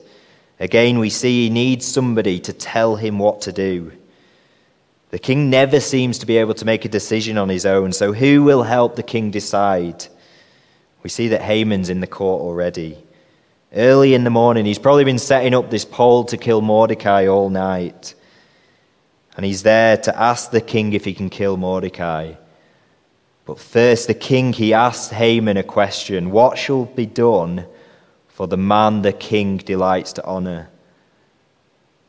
again 0.58 0.98
we 0.98 1.10
see 1.10 1.44
he 1.44 1.50
needs 1.50 1.86
somebody 1.86 2.40
to 2.40 2.52
tell 2.52 2.96
him 2.96 3.18
what 3.18 3.40
to 3.42 3.52
do. 3.52 3.92
The 5.10 5.18
king 5.18 5.50
never 5.50 5.80
seems 5.80 6.18
to 6.18 6.26
be 6.26 6.36
able 6.36 6.54
to 6.54 6.64
make 6.64 6.84
a 6.84 6.88
decision 6.88 7.36
on 7.36 7.48
his 7.48 7.66
own, 7.66 7.92
so 7.92 8.12
who 8.12 8.44
will 8.44 8.62
help 8.62 8.94
the 8.94 9.02
king 9.02 9.30
decide? 9.30 10.06
We 11.02 11.10
see 11.10 11.28
that 11.28 11.42
Haman's 11.42 11.90
in 11.90 12.00
the 12.00 12.06
court 12.06 12.42
already. 12.42 13.02
Early 13.74 14.14
in 14.14 14.24
the 14.24 14.30
morning, 14.30 14.64
he's 14.66 14.78
probably 14.78 15.04
been 15.04 15.18
setting 15.18 15.54
up 15.54 15.70
this 15.70 15.84
pole 15.84 16.24
to 16.24 16.36
kill 16.36 16.60
Mordecai 16.60 17.26
all 17.26 17.50
night. 17.50 18.14
And 19.36 19.44
he's 19.44 19.62
there 19.62 19.96
to 19.96 20.20
ask 20.20 20.50
the 20.50 20.60
king 20.60 20.92
if 20.92 21.04
he 21.04 21.14
can 21.14 21.30
kill 21.30 21.56
Mordecai. 21.56 22.34
But 23.46 23.58
first, 23.58 24.06
the 24.06 24.14
king, 24.14 24.52
he 24.52 24.74
asks 24.74 25.12
Haman 25.12 25.56
a 25.56 25.62
question 25.62 26.30
What 26.30 26.56
shall 26.56 26.84
be 26.84 27.06
done 27.06 27.66
for 28.28 28.46
the 28.46 28.56
man 28.56 29.02
the 29.02 29.12
king 29.12 29.56
delights 29.56 30.12
to 30.14 30.24
honor? 30.24 30.68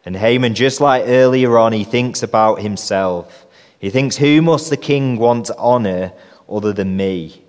And 0.06 0.16
Haman, 0.16 0.56
just 0.56 0.82
like 0.82 1.04
earlier 1.06 1.58
on, 1.58 1.74
he 1.74 1.84
thinks 1.84 2.24
about 2.24 2.62
himself. 2.62 3.46
He 3.80 3.90
thinks, 3.90 4.18
Who 4.18 4.42
must 4.42 4.70
the 4.70 4.78
king 4.78 5.18
want 5.18 5.48
to 5.48 5.58
honor 5.58 6.14
other 6.50 6.74
than 6.74 6.98
me? 6.98 7.44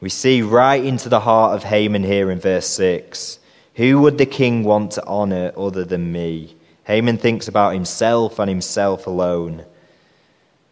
We 0.00 0.08
see 0.08 0.40
right 0.40 0.82
into 0.82 1.10
the 1.10 1.20
heart 1.20 1.54
of 1.54 1.64
Haman 1.64 2.04
here 2.04 2.30
in 2.30 2.40
verse 2.40 2.66
6. 2.68 3.38
Who 3.74 4.00
would 4.00 4.18
the 4.18 4.26
king 4.26 4.64
want 4.64 4.92
to 4.92 5.06
honor 5.06 5.52
other 5.56 5.84
than 5.84 6.10
me? 6.10 6.56
Haman 6.84 7.18
thinks 7.18 7.48
about 7.48 7.74
himself 7.74 8.38
and 8.38 8.48
himself 8.48 9.06
alone. 9.06 9.64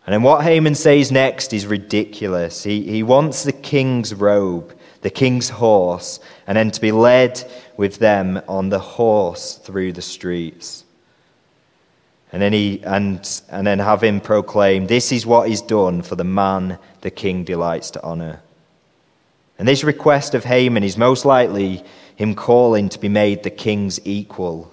And 0.07 0.15
then 0.15 0.23
what 0.23 0.43
Haman 0.43 0.75
says 0.75 1.13
next 1.13 1.53
is 1.53 1.67
ridiculous. 1.67 2.65
He, 2.65 2.83
he 2.83 3.03
wants 3.03 3.45
the 3.45 3.53
king's 3.53 4.15
robe, 4.15 4.75
the 5.03 5.11
king's 5.11 5.49
horse, 5.49 6.21
and 6.47 6.57
then 6.57 6.71
to 6.71 6.81
be 6.81 6.93
led 6.93 7.43
with 7.77 7.99
them 7.99 8.41
on 8.49 8.69
the 8.69 8.79
horse 8.79 9.55
through 9.57 9.93
the 9.93 10.03
streets. 10.03 10.85
And 12.33 12.43
then, 12.43 12.53
he, 12.53 12.83
and, 12.85 13.41
and 13.51 13.67
then 13.67 13.79
have 13.79 14.03
him 14.03 14.21
proclaim, 14.21 14.87
This 14.87 15.13
is 15.13 15.25
what 15.25 15.49
is 15.49 15.63
done 15.63 16.03
for 16.03 16.17
the 16.17 16.25
man 16.25 16.79
the 17.01 17.11
king 17.11 17.45
delights 17.45 17.91
to 17.93 18.03
honor. 18.03 18.43
And 19.59 19.67
this 19.67 19.83
request 19.83 20.35
of 20.35 20.45
Haman 20.45 20.85
is 20.85 20.97
most 20.97 21.25
likely 21.25 21.83
him 22.17 22.35
calling 22.35 22.89
to 22.91 22.99
be 22.99 23.09
made 23.09 23.43
the 23.43 23.51
king's 23.51 24.05
equal. 24.05 24.73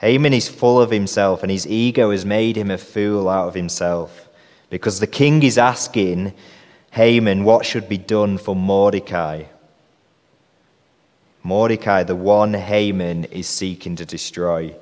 Haman 0.00 0.32
is 0.32 0.48
full 0.48 0.80
of 0.80 0.90
himself, 0.90 1.42
and 1.42 1.50
his 1.50 1.66
ego 1.66 2.10
has 2.10 2.24
made 2.24 2.56
him 2.56 2.70
a 2.70 2.78
fool 2.78 3.28
out 3.28 3.48
of 3.48 3.54
himself. 3.54 4.28
Because 4.70 5.00
the 5.00 5.06
king 5.06 5.42
is 5.42 5.58
asking 5.58 6.32
Haman 6.94 7.42
what 7.42 7.66
should 7.66 7.88
be 7.88 7.98
done 7.98 8.38
for 8.38 8.54
Mordecai. 8.54 9.44
Mordecai, 11.42 12.04
the 12.04 12.14
one 12.14 12.54
Haman 12.54 13.24
is 13.24 13.48
seeking 13.48 13.96
to 13.96 14.06
destroy. 14.06 14.76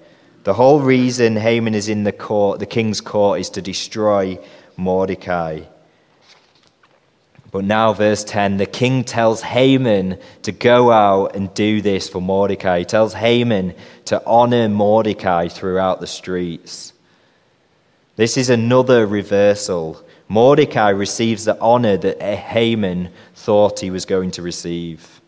The 0.45 0.53
whole 0.53 0.81
reason 0.81 1.37
Haman 1.37 1.75
is 1.75 1.89
in 1.89 2.05
the 2.05 2.13
court, 2.13 2.59
the 2.59 2.67
king's 2.67 3.01
court, 3.01 3.41
is 3.41 3.49
to 3.51 3.63
destroy 3.63 4.39
Mordecai. 4.77 5.61
But 7.51 7.65
now, 7.65 7.95
verse 7.95 8.25
10, 8.25 8.59
the 8.59 8.67
king 8.67 9.05
tells 9.05 9.41
Haman 9.41 10.19
to 10.43 10.53
go 10.53 10.91
out 10.91 11.35
and 11.35 11.55
do 11.55 11.81
this 11.81 12.11
for 12.11 12.21
Mordecai. 12.21 12.81
He 12.81 12.85
tells 12.85 13.15
Haman 13.15 13.75
to 14.07 14.23
honor 14.27 14.69
Mordecai 14.69 15.49
throughout 15.49 16.01
the 16.01 16.07
streets. 16.07 16.93
This 18.17 18.37
is 18.37 18.51
another 18.51 19.07
reversal. 19.07 20.05
Mordecai 20.33 20.89
receives 20.89 21.45
the 21.45 21.61
honor 21.61 21.99
that 21.99 22.23
Haman 22.23 23.11
thought 23.35 23.81
he 23.81 23.91
was 23.91 24.07
going 24.07 24.31
to 24.31 24.41
receive. 24.41 25.21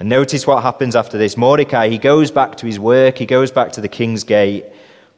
And 0.00 0.08
notice 0.08 0.48
what 0.48 0.64
happens 0.64 0.96
after 0.96 1.16
this. 1.16 1.36
Mordecai, 1.36 1.88
he 1.88 1.96
goes 1.96 2.32
back 2.32 2.56
to 2.56 2.66
his 2.66 2.80
work, 2.80 3.18
he 3.18 3.24
goes 3.24 3.52
back 3.52 3.70
to 3.74 3.80
the 3.80 3.88
king's 3.88 4.24
gate, 4.24 4.64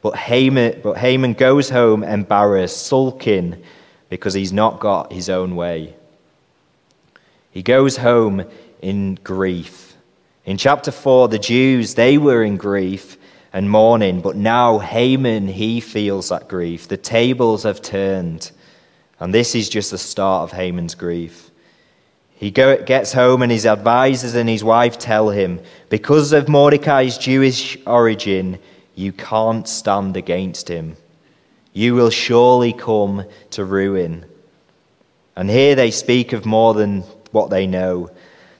but 0.03 0.15
Haman, 0.15 0.81
but 0.83 0.99
Haman 0.99 1.33
goes 1.33 1.71
home 1.71 2.03
embarrassed, 2.03 2.85
sulking, 2.85 3.63
because 4.09 4.35
he's 4.35 4.53
not 4.53 4.79
got 4.79 5.11
his 5.11 5.27
own 5.27 5.55
way. 5.55 5.95
He 7.49 7.63
goes 7.63 7.97
home 7.97 8.45
in 8.79 9.15
grief. 9.23 9.95
In 10.45 10.55
chapter 10.55 10.91
4, 10.91 11.29
the 11.29 11.39
Jews, 11.39 11.95
they 11.95 12.19
were 12.19 12.43
in 12.43 12.57
grief 12.57 13.17
and 13.53 13.71
mourning, 13.71 14.21
but 14.21 14.35
now 14.35 14.77
Haman, 14.77 15.47
he 15.47 15.79
feels 15.79 16.29
that 16.29 16.47
grief. 16.47 16.87
The 16.87 16.97
tables 16.97 17.63
have 17.63 17.81
turned, 17.81 18.51
and 19.23 19.33
this 19.33 19.55
is 19.55 19.69
just 19.69 19.89
the 19.89 19.97
start 19.97 20.43
of 20.43 20.51
Haman's 20.51 20.95
grief. 20.95 21.49
He 22.35 22.51
gets 22.51 23.13
home, 23.13 23.41
and 23.41 23.49
his 23.49 23.65
advisors 23.65 24.35
and 24.35 24.49
his 24.49 24.65
wife 24.65 24.99
tell 24.99 25.29
him, 25.29 25.61
Because 25.87 26.33
of 26.33 26.49
Mordecai's 26.49 27.17
Jewish 27.17 27.77
origin, 27.87 28.59
you 28.95 29.13
can't 29.13 29.65
stand 29.65 30.17
against 30.17 30.67
him. 30.67 30.97
You 31.71 31.95
will 31.95 32.09
surely 32.09 32.73
come 32.73 33.23
to 33.51 33.63
ruin. 33.63 34.25
And 35.37 35.49
here 35.49 35.75
they 35.75 35.91
speak 35.91 36.33
of 36.33 36.45
more 36.45 36.73
than 36.73 37.03
what 37.31 37.49
they 37.49 37.65
know. 37.65 38.09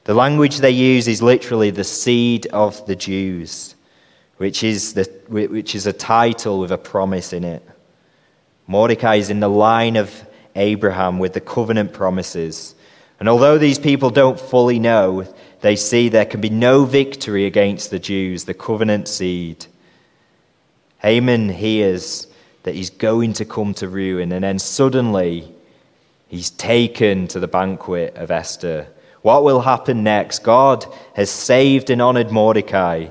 The 0.05 0.13
language 0.13 0.59
they 0.59 0.71
use 0.71 1.09
is 1.09 1.21
literally 1.21 1.71
the 1.71 1.83
seed 1.83 2.45
of 2.53 2.85
the 2.85 2.95
Jews, 2.95 3.75
which 4.37 4.63
is, 4.63 4.93
the, 4.93 5.11
which 5.27 5.75
is 5.75 5.87
a 5.87 5.93
title 5.93 6.61
with 6.61 6.71
a 6.71 6.77
promise 6.77 7.33
in 7.33 7.43
it. 7.43 7.67
Mordecai 8.65 9.15
is 9.15 9.29
in 9.29 9.41
the 9.41 9.49
line 9.49 9.97
of 9.97 10.25
Abraham 10.55 11.19
with 11.19 11.33
the 11.33 11.41
covenant 11.41 11.93
promises. 11.93 12.75
And 13.19 13.29
although 13.29 13.57
these 13.57 13.79
people 13.79 14.09
don't 14.09 14.39
fully 14.39 14.79
know, 14.79 15.25
they 15.61 15.75
see 15.75 16.09
there 16.09 16.25
can 16.25 16.41
be 16.41 16.49
no 16.49 16.85
victory 16.85 17.45
against 17.45 17.89
the 17.89 17.99
Jews, 17.99 18.43
the 18.43 18.53
covenant 18.53 19.07
seed. 19.07 19.65
Haman 20.99 21.49
hears 21.49 22.27
that 22.63 22.75
he's 22.75 22.89
going 22.89 23.33
to 23.33 23.45
come 23.45 23.73
to 23.75 23.87
ruin, 23.87 24.31
and 24.31 24.43
then 24.43 24.59
suddenly 24.59 25.53
he's 26.27 26.49
taken 26.49 27.27
to 27.27 27.39
the 27.39 27.47
banquet 27.47 28.15
of 28.15 28.31
Esther. 28.31 28.87
What 29.21 29.43
will 29.43 29.61
happen 29.61 30.03
next? 30.03 30.39
God 30.39 30.85
has 31.15 31.29
saved 31.29 31.89
and 31.89 32.01
honored 32.01 32.31
Mordecai, 32.31 33.07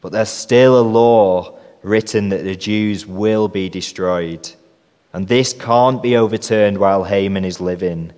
but 0.00 0.12
there's 0.12 0.28
still 0.28 0.80
a 0.80 0.82
law 0.82 1.58
written 1.82 2.30
that 2.30 2.42
the 2.42 2.56
Jews 2.56 3.06
will 3.06 3.48
be 3.48 3.68
destroyed. 3.68 4.50
And 5.12 5.26
this 5.26 5.52
can't 5.52 6.02
be 6.02 6.16
overturned 6.16 6.78
while 6.78 7.04
Haman 7.04 7.44
is 7.44 7.60
living. 7.60 8.12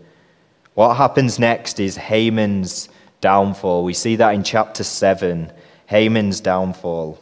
What 0.74 0.96
happens 0.96 1.38
next 1.38 1.78
is 1.78 1.96
Haman's 1.96 2.88
downfall. 3.20 3.84
We 3.84 3.94
see 3.94 4.16
that 4.16 4.34
in 4.34 4.42
chapter 4.42 4.82
7, 4.82 5.52
Haman's 5.86 6.40
downfall. 6.40 7.18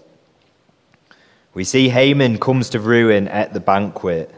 We 1.55 1.65
see 1.65 1.89
Haman 1.89 2.39
comes 2.39 2.71
to 2.71 2.81
ruin 2.81 3.29
at 3.29 3.53
the 3.53 3.61
banquet. 3.61 4.35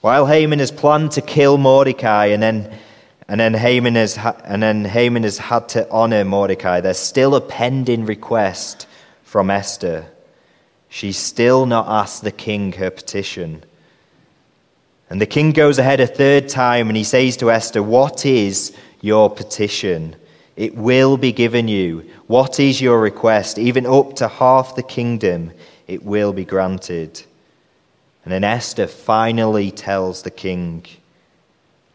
While 0.00 0.26
Haman 0.26 0.58
has 0.58 0.70
planned 0.70 1.12
to 1.12 1.22
kill 1.22 1.58
Mordecai 1.58 2.26
and 2.26 2.42
then, 2.42 2.78
and 3.26 3.40
then, 3.40 3.54
Haman, 3.54 3.94
has 3.96 4.16
ha- 4.16 4.40
and 4.44 4.62
then 4.62 4.84
Haman 4.84 5.22
has 5.24 5.38
had 5.38 5.68
to 5.70 5.90
honor 5.90 6.24
Mordecai, 6.24 6.80
there's 6.80 6.98
still 6.98 7.34
a 7.34 7.40
pending 7.40 8.06
request 8.06 8.86
from 9.22 9.50
Esther. 9.50 10.06
She's 10.88 11.18
still 11.18 11.66
not 11.66 11.86
asked 11.88 12.22
the 12.22 12.32
king 12.32 12.72
her 12.72 12.90
petition. 12.90 13.64
And 15.10 15.20
the 15.20 15.26
king 15.26 15.52
goes 15.52 15.78
ahead 15.78 16.00
a 16.00 16.06
third 16.06 16.48
time 16.48 16.88
and 16.88 16.96
he 16.96 17.04
says 17.04 17.36
to 17.38 17.50
Esther, 17.50 17.82
What 17.82 18.26
is 18.26 18.76
your 19.00 19.30
petition? 19.30 20.16
It 20.56 20.74
will 20.74 21.16
be 21.16 21.32
given 21.32 21.68
you. 21.68 22.10
What 22.26 22.58
is 22.58 22.80
your 22.80 23.00
request? 23.00 23.58
Even 23.58 23.86
up 23.86 24.16
to 24.16 24.28
half 24.28 24.74
the 24.74 24.82
kingdom, 24.82 25.52
it 25.86 26.02
will 26.02 26.32
be 26.32 26.44
granted. 26.44 27.22
And 28.24 28.32
then 28.32 28.44
Esther 28.44 28.86
finally 28.86 29.70
tells 29.70 30.22
the 30.22 30.30
king, 30.30 30.84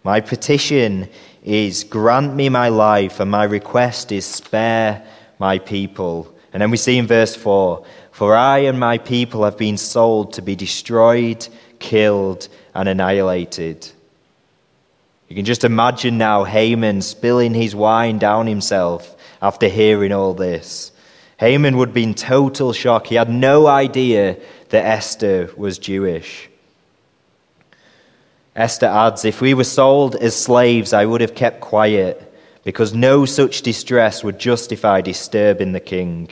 My 0.03 0.21
petition 0.21 1.09
is 1.43 1.83
grant 1.83 2.33
me 2.35 2.49
my 2.49 2.69
life, 2.69 3.19
and 3.19 3.29
my 3.29 3.43
request 3.43 4.11
is 4.11 4.25
spare 4.25 5.05
my 5.39 5.59
people. 5.59 6.33
And 6.53 6.61
then 6.61 6.71
we 6.71 6.77
see 6.77 6.97
in 6.97 7.05
verse 7.05 7.35
4 7.35 7.85
For 8.11 8.35
I 8.35 8.59
and 8.59 8.79
my 8.79 8.97
people 8.97 9.43
have 9.43 9.57
been 9.57 9.77
sold 9.77 10.33
to 10.33 10.41
be 10.41 10.55
destroyed, 10.55 11.47
killed, 11.79 12.47
and 12.73 12.89
annihilated. 12.89 13.89
You 15.29 15.35
can 15.35 15.45
just 15.45 15.63
imagine 15.63 16.17
now 16.17 16.43
Haman 16.43 17.01
spilling 17.01 17.53
his 17.53 17.75
wine 17.75 18.19
down 18.19 18.47
himself 18.47 19.15
after 19.41 19.67
hearing 19.67 20.11
all 20.11 20.33
this. 20.33 20.91
Haman 21.37 21.77
would 21.77 21.93
be 21.93 22.03
in 22.03 22.13
total 22.13 22.73
shock. 22.73 23.07
He 23.07 23.15
had 23.15 23.29
no 23.29 23.67
idea 23.67 24.37
that 24.69 24.85
Esther 24.85 25.49
was 25.57 25.77
Jewish. 25.77 26.49
Esther 28.55 28.85
adds, 28.85 29.25
If 29.25 29.41
we 29.41 29.53
were 29.53 29.63
sold 29.63 30.15
as 30.15 30.35
slaves, 30.35 30.93
I 30.93 31.05
would 31.05 31.21
have 31.21 31.35
kept 31.35 31.61
quiet, 31.61 32.33
because 32.63 32.93
no 32.93 33.25
such 33.25 33.61
distress 33.63 34.23
would 34.23 34.39
justify 34.39 35.01
disturbing 35.01 35.71
the 35.71 35.79
king. 35.79 36.29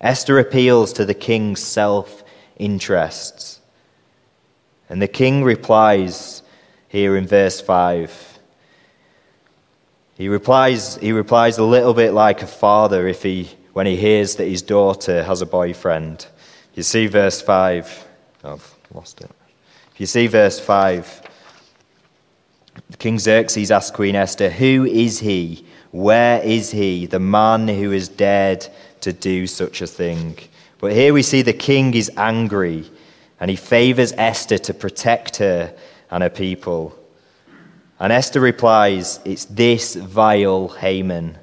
Esther 0.00 0.38
appeals 0.38 0.92
to 0.94 1.04
the 1.04 1.14
king's 1.14 1.62
self 1.62 2.24
interests. 2.58 3.60
And 4.94 5.02
the 5.02 5.08
king 5.08 5.42
replies 5.42 6.44
here 6.86 7.16
in 7.16 7.26
verse 7.26 7.60
5. 7.60 8.38
He 10.16 10.28
replies, 10.28 10.94
he 10.98 11.10
replies 11.10 11.58
a 11.58 11.64
little 11.64 11.94
bit 11.94 12.12
like 12.12 12.42
a 12.42 12.46
father 12.46 13.08
if 13.08 13.20
he, 13.20 13.50
when 13.72 13.86
he 13.86 13.96
hears 13.96 14.36
that 14.36 14.46
his 14.46 14.62
daughter 14.62 15.24
has 15.24 15.42
a 15.42 15.46
boyfriend. 15.46 16.28
You 16.76 16.84
see 16.84 17.08
verse 17.08 17.42
5. 17.42 18.06
Oh, 18.44 18.52
I've 18.52 18.74
lost 18.92 19.20
it. 19.20 19.32
If 19.94 20.00
you 20.00 20.06
see 20.06 20.28
verse 20.28 20.60
5, 20.60 21.22
King 22.98 23.18
Xerxes 23.18 23.72
asked 23.72 23.94
Queen 23.94 24.14
Esther, 24.14 24.48
Who 24.48 24.84
is 24.84 25.18
he? 25.18 25.66
Where 25.90 26.40
is 26.40 26.70
he, 26.70 27.06
the 27.06 27.18
man 27.18 27.66
who 27.66 27.90
has 27.90 28.08
dared 28.08 28.64
to 29.00 29.12
do 29.12 29.48
such 29.48 29.82
a 29.82 29.88
thing? 29.88 30.38
But 30.78 30.92
here 30.92 31.12
we 31.12 31.22
see 31.22 31.42
the 31.42 31.52
king 31.52 31.94
is 31.94 32.12
angry 32.16 32.88
and 33.40 33.50
he 33.50 33.56
favors 33.56 34.12
Esther 34.16 34.58
to 34.58 34.74
protect 34.74 35.36
her 35.38 35.74
and 36.10 36.22
her 36.22 36.30
people. 36.30 36.96
And 37.98 38.12
Esther 38.12 38.40
replies, 38.40 39.20
It's 39.24 39.44
this 39.46 39.94
vile 39.94 40.68
Haman. 40.68 41.38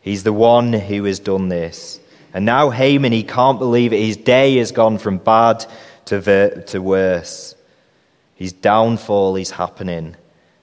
He's 0.00 0.22
the 0.22 0.32
one 0.32 0.72
who 0.72 1.04
has 1.04 1.18
done 1.18 1.48
this. 1.48 2.00
And 2.32 2.44
now 2.44 2.70
Haman, 2.70 3.12
he 3.12 3.22
can't 3.22 3.58
believe 3.58 3.92
it. 3.92 4.00
His 4.00 4.16
day 4.16 4.56
has 4.58 4.70
gone 4.70 4.98
from 4.98 5.18
bad 5.18 5.64
to, 6.06 6.20
ver- 6.20 6.60
to 6.62 6.80
worse. 6.80 7.54
His 8.34 8.52
downfall 8.52 9.36
is 9.36 9.50
happening. 9.50 10.16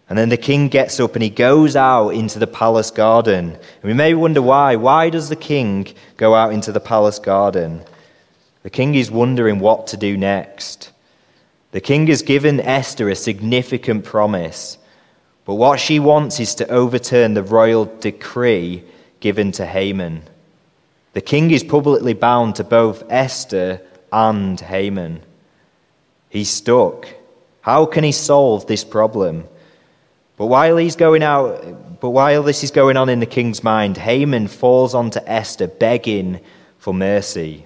And 0.10 0.18
then 0.18 0.30
the 0.30 0.38
king 0.38 0.68
gets 0.68 1.00
up 1.00 1.16
and 1.16 1.24
he 1.24 1.30
goes 1.30 1.76
out 1.76 2.10
into 2.10 2.38
the 2.38 2.48
palace 2.48 2.92
garden. 2.92 3.54
And 3.54 3.84
we 3.84 3.94
may 3.94 4.14
wonder 4.14 4.42
why. 4.42 4.76
Why 4.76 5.10
does 5.10 5.30
the 5.30 5.36
king 5.36 5.88
go 6.18 6.36
out 6.36 6.54
into 6.54 6.72
the 6.72 6.80
palace 6.80 7.20
garden? 7.20 7.84
The 8.64 8.70
king 8.70 8.96
is 8.96 9.12
wondering 9.12 9.60
what 9.60 9.88
to 9.88 9.98
do 9.98 10.18
next. 10.18 10.92
The 11.72 11.82
king 11.82 12.08
has 12.08 12.22
given 12.22 12.60
Esther 12.60 13.10
a 13.10 13.16
significant 13.16 14.06
promise, 14.06 14.78
but 15.46 15.56
what 15.56 15.80
she 15.80 16.00
wants 16.00 16.40
is 16.40 16.56
to 16.56 16.70
overturn 16.70 17.34
the 17.34 17.44
royal 17.44 17.86
decree 17.86 18.84
given 19.20 19.52
to 19.54 19.66
Haman. 19.66 20.24
The 21.12 21.22
king 21.22 21.52
is 21.52 21.64
publicly 21.64 22.14
bound 22.14 22.56
to 22.56 22.64
both 22.64 23.04
Esther 23.10 23.82
and 24.12 24.60
Haman. 24.60 25.22
He's 26.30 26.50
stuck. 26.50 27.08
How 27.62 27.86
can 27.86 28.04
he 28.04 28.12
solve 28.12 28.66
this 28.66 28.84
problem? 28.84 29.46
But 30.38 30.48
while 30.48 30.78
he's 30.78 30.96
going 30.96 31.22
out, 31.22 32.00
but 32.00 32.10
while 32.10 32.44
this 32.44 32.64
is 32.64 32.72
going 32.72 32.98
on 32.98 33.10
in 33.10 33.20
the 33.20 33.26
king's 33.26 33.64
mind, 33.64 33.98
Haman 33.98 34.48
falls 34.48 34.96
onto 34.96 35.20
Esther 35.26 35.68
begging 35.68 36.40
for 36.78 36.94
mercy. 36.94 37.66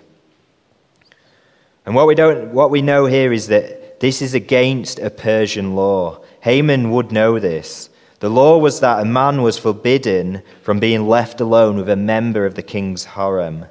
And 1.88 1.96
what 1.96 2.06
we, 2.06 2.16
don't, 2.16 2.52
what 2.52 2.70
we 2.70 2.82
know 2.82 3.06
here 3.06 3.32
is 3.32 3.48
that 3.48 4.02
this 4.02 4.22
is 4.22 4.34
against 4.34 5.00
a 5.00 5.10
Persian 5.10 5.74
law. 5.74 6.22
Haman 6.42 6.92
would 6.92 7.14
know 7.14 7.40
this. 7.40 7.90
The 8.20 8.30
law 8.30 8.58
was 8.58 8.82
that 8.82 9.00
a 9.00 9.06
man 9.06 9.42
was 9.42 9.58
forbidden 9.58 10.44
from 10.64 10.82
being 10.82 11.08
left 11.08 11.40
alone 11.40 11.78
with 11.78 11.88
a 11.88 11.96
member 11.96 12.46
of 12.46 12.56
the 12.56 12.62
king's 12.62 13.06
harem, 13.06 13.68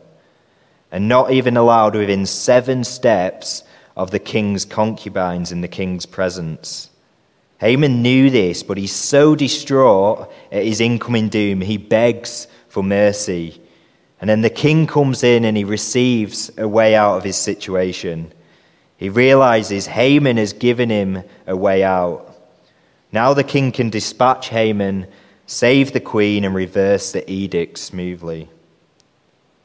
and 0.91 1.09
not 1.09 1.31
even 1.31 1.59
allowed 1.59 1.95
within 1.95 2.25
seven 2.25 2.85
steps 2.85 3.65
of 3.99 4.11
the 4.13 4.19
king's 4.19 4.65
concubines 4.65 5.53
in 5.53 5.61
the 5.61 5.69
king's 5.69 6.07
presence. 6.07 6.89
Haman 7.61 8.01
knew 8.01 8.31
this, 8.31 8.63
but 8.63 8.79
he's 8.79 8.95
so 8.95 9.35
distraught 9.35 10.33
at 10.51 10.65
his 10.65 10.81
incoming 10.81 11.29
doom, 11.29 11.61
he 11.61 11.77
begs 11.77 12.49
for 12.69 12.83
mercy. 12.83 13.61
And 14.21 14.31
then 14.31 14.41
the 14.41 14.51
king 14.51 14.87
comes 14.87 15.23
in 15.23 15.45
and 15.45 15.57
he 15.57 15.65
receives 15.65 16.51
a 16.57 16.67
way 16.67 16.95
out 16.95 17.19
of 17.19 17.25
his 17.25 17.37
situation. 17.37 18.33
He 18.97 19.09
realizes 19.09 19.87
Haman 19.87 20.39
has 20.39 20.53
given 20.53 20.89
him 20.89 21.23
a 21.47 21.57
way 21.57 21.85
out. 21.85 22.35
Now 23.13 23.35
the 23.35 23.45
king 23.45 23.73
can 23.73 23.91
dispatch 23.91 24.49
Haman, 24.49 25.07
save 25.47 25.93
the 25.93 26.01
queen, 26.01 26.45
and 26.45 26.55
reverse 26.55 27.13
the 27.13 27.31
edict 27.31 27.79
smoothly. 27.79 28.49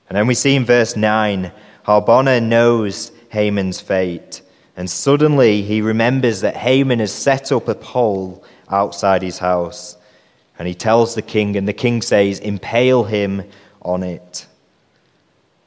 And 0.10 0.18
then 0.18 0.28
we 0.28 0.36
see 0.36 0.56
in 0.56 0.66
verse 0.66 0.96
9 0.96 1.52
Harbona 1.86 2.44
knows 2.44 3.12
Haman's 3.30 3.80
fate. 3.80 4.42
And 4.76 4.90
suddenly 4.90 5.62
he 5.62 5.82
remembers 5.82 6.42
that 6.42 6.56
Haman 6.56 7.00
has 7.00 7.14
set 7.14 7.52
up 7.52 7.68
a 7.68 7.76
pole 7.76 8.44
outside 8.70 9.22
his 9.22 9.40
house. 9.40 9.98
And 10.60 10.68
he 10.68 10.76
tells 10.76 11.16
the 11.16 11.22
king, 11.22 11.56
and 11.56 11.68
the 11.68 11.74
king 11.74 12.02
says, 12.02 12.40
Impale 12.40 13.04
him 13.04 13.44
on 13.82 14.04
it. 14.04 14.46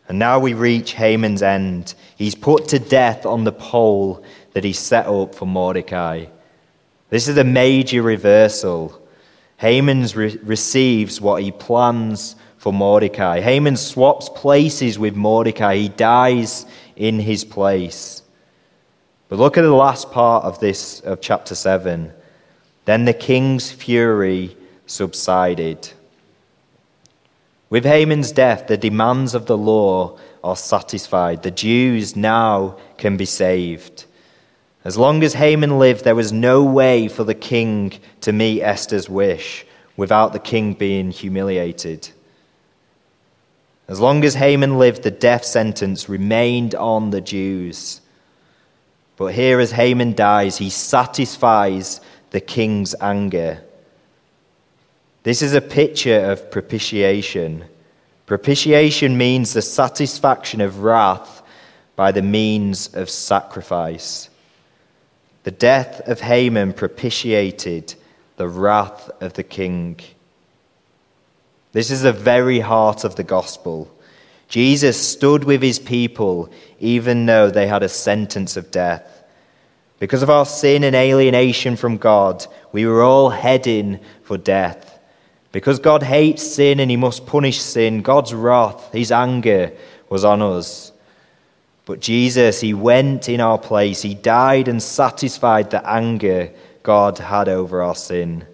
And 0.08 0.18
now 0.18 0.38
we 0.38 0.54
reach 0.54 0.92
Haman's 0.92 1.42
end. 1.42 1.94
He's 2.16 2.34
put 2.34 2.68
to 2.68 2.78
death 2.78 3.24
on 3.24 3.44
the 3.44 3.52
pole 3.52 4.22
that 4.52 4.64
he 4.64 4.72
set 4.72 5.06
up 5.06 5.34
for 5.34 5.46
Mordecai. 5.46 6.26
This 7.10 7.28
is 7.28 7.38
a 7.38 7.44
major 7.44 8.02
reversal. 8.02 9.00
Haman 9.56 10.06
re- 10.14 10.38
receives 10.42 11.20
what 11.20 11.42
he 11.42 11.52
plans 11.52 12.36
for 12.58 12.72
Mordecai. 12.72 13.40
Haman 13.40 13.76
swaps 13.76 14.28
places 14.28 14.98
with 14.98 15.14
Mordecai. 15.14 15.76
He 15.76 15.88
dies 15.88 16.66
in 16.96 17.18
his 17.20 17.44
place. 17.44 18.22
But 19.28 19.38
look 19.38 19.56
at 19.56 19.62
the 19.62 19.74
last 19.74 20.10
part 20.10 20.44
of 20.44 20.60
this 20.60 21.00
of 21.00 21.20
chapter 21.20 21.54
7. 21.54 22.12
Then 22.84 23.04
the 23.04 23.14
king's 23.14 23.70
fury 23.70 24.56
subsided. 24.86 25.90
With 27.70 27.84
Haman's 27.84 28.32
death, 28.32 28.66
the 28.66 28.76
demands 28.76 29.34
of 29.34 29.46
the 29.46 29.56
law 29.56 30.18
are 30.42 30.56
satisfied. 30.56 31.42
The 31.42 31.50
Jews 31.50 32.14
now 32.14 32.76
can 32.98 33.16
be 33.16 33.24
saved. 33.24 34.04
As 34.84 34.98
long 34.98 35.22
as 35.22 35.34
Haman 35.34 35.78
lived, 35.78 36.04
there 36.04 36.14
was 36.14 36.32
no 36.32 36.62
way 36.62 37.08
for 37.08 37.24
the 37.24 37.34
king 37.34 37.98
to 38.20 38.32
meet 38.32 38.62
Esther's 38.62 39.08
wish 39.08 39.64
without 39.96 40.32
the 40.32 40.38
king 40.38 40.74
being 40.74 41.10
humiliated. 41.10 42.10
As 43.88 44.00
long 44.00 44.24
as 44.24 44.34
Haman 44.34 44.78
lived, 44.78 45.02
the 45.02 45.10
death 45.10 45.44
sentence 45.44 46.08
remained 46.08 46.74
on 46.74 47.10
the 47.10 47.20
Jews. 47.20 48.00
But 49.16 49.34
here, 49.34 49.60
as 49.60 49.72
Haman 49.72 50.14
dies, 50.14 50.58
he 50.58 50.70
satisfies 50.70 52.00
the 52.30 52.40
king's 52.40 52.94
anger. 53.00 53.62
This 55.24 55.40
is 55.40 55.54
a 55.54 55.60
picture 55.60 56.20
of 56.20 56.50
propitiation. 56.50 57.64
Propitiation 58.26 59.16
means 59.16 59.52
the 59.54 59.62
satisfaction 59.62 60.60
of 60.60 60.80
wrath 60.80 61.42
by 61.96 62.12
the 62.12 62.22
means 62.22 62.94
of 62.94 63.08
sacrifice. 63.08 64.28
The 65.44 65.50
death 65.50 66.06
of 66.08 66.20
Haman 66.20 66.74
propitiated 66.74 67.94
the 68.36 68.48
wrath 68.48 69.10
of 69.22 69.32
the 69.32 69.42
king. 69.42 69.98
This 71.72 71.90
is 71.90 72.02
the 72.02 72.12
very 72.12 72.60
heart 72.60 73.04
of 73.04 73.16
the 73.16 73.24
gospel. 73.24 73.90
Jesus 74.48 75.00
stood 75.00 75.44
with 75.44 75.62
his 75.62 75.78
people 75.78 76.50
even 76.80 77.24
though 77.24 77.48
they 77.48 77.66
had 77.66 77.82
a 77.82 77.88
sentence 77.88 78.58
of 78.58 78.70
death. 78.70 79.24
Because 80.00 80.22
of 80.22 80.28
our 80.28 80.44
sin 80.44 80.84
and 80.84 80.94
alienation 80.94 81.76
from 81.76 81.96
God, 81.96 82.46
we 82.72 82.84
were 82.84 83.02
all 83.02 83.30
heading 83.30 84.00
for 84.22 84.36
death. 84.36 84.93
Because 85.54 85.78
God 85.78 86.02
hates 86.02 86.42
sin 86.42 86.80
and 86.80 86.90
he 86.90 86.96
must 86.96 87.26
punish 87.26 87.60
sin, 87.60 88.02
God's 88.02 88.34
wrath, 88.34 88.92
his 88.92 89.12
anger 89.12 89.70
was 90.08 90.24
on 90.24 90.42
us. 90.42 90.90
But 91.84 92.00
Jesus, 92.00 92.60
he 92.60 92.74
went 92.74 93.28
in 93.28 93.40
our 93.40 93.56
place. 93.56 94.02
He 94.02 94.14
died 94.14 94.66
and 94.66 94.82
satisfied 94.82 95.70
the 95.70 95.88
anger 95.88 96.50
God 96.82 97.18
had 97.18 97.48
over 97.48 97.84
our 97.84 97.94
sin. 97.94 98.44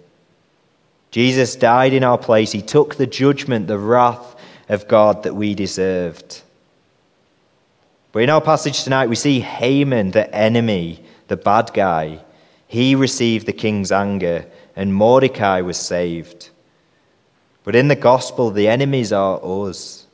Jesus 1.09 1.55
died 1.55 1.93
in 1.93 2.03
our 2.03 2.19
place. 2.19 2.51
He 2.51 2.61
took 2.61 2.93
the 2.93 3.07
judgment, 3.07 3.65
the 3.65 3.79
wrath 3.79 4.35
of 4.69 4.87
God 4.87 5.23
that 5.23 5.33
we 5.33 5.55
deserved. 5.55 6.43
But 8.11 8.21
in 8.21 8.29
our 8.29 8.41
passage 8.41 8.83
tonight, 8.83 9.09
we 9.09 9.15
see 9.15 9.39
Haman, 9.39 10.11
the 10.11 10.31
enemy, 10.35 11.03
the 11.29 11.35
bad 11.35 11.71
guy. 11.73 12.19
He 12.67 12.93
received 12.93 13.47
the 13.47 13.53
king's 13.53 13.91
anger, 13.91 14.45
and 14.75 14.93
Mordecai 14.93 15.61
was 15.61 15.77
saved. 15.77 16.50
But 17.63 17.75
in 17.75 17.87
the 17.87 17.95
gospel, 17.95 18.51
the 18.51 18.67
enemies 18.67 19.13
are 19.13 19.39
us. 19.43 20.07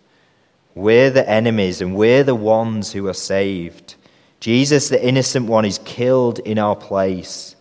We're 0.75 1.09
the 1.09 1.27
enemies, 1.27 1.81
and 1.81 1.95
we're 1.95 2.23
the 2.23 2.35
ones 2.35 2.91
who 2.91 3.07
are 3.07 3.13
saved. 3.13 3.95
Jesus, 4.39 4.89
the 4.89 5.03
innocent 5.03 5.47
one, 5.47 5.65
is 5.65 5.79
killed 5.79 6.39
in 6.39 6.59
our 6.59 6.75
place. 6.75 7.55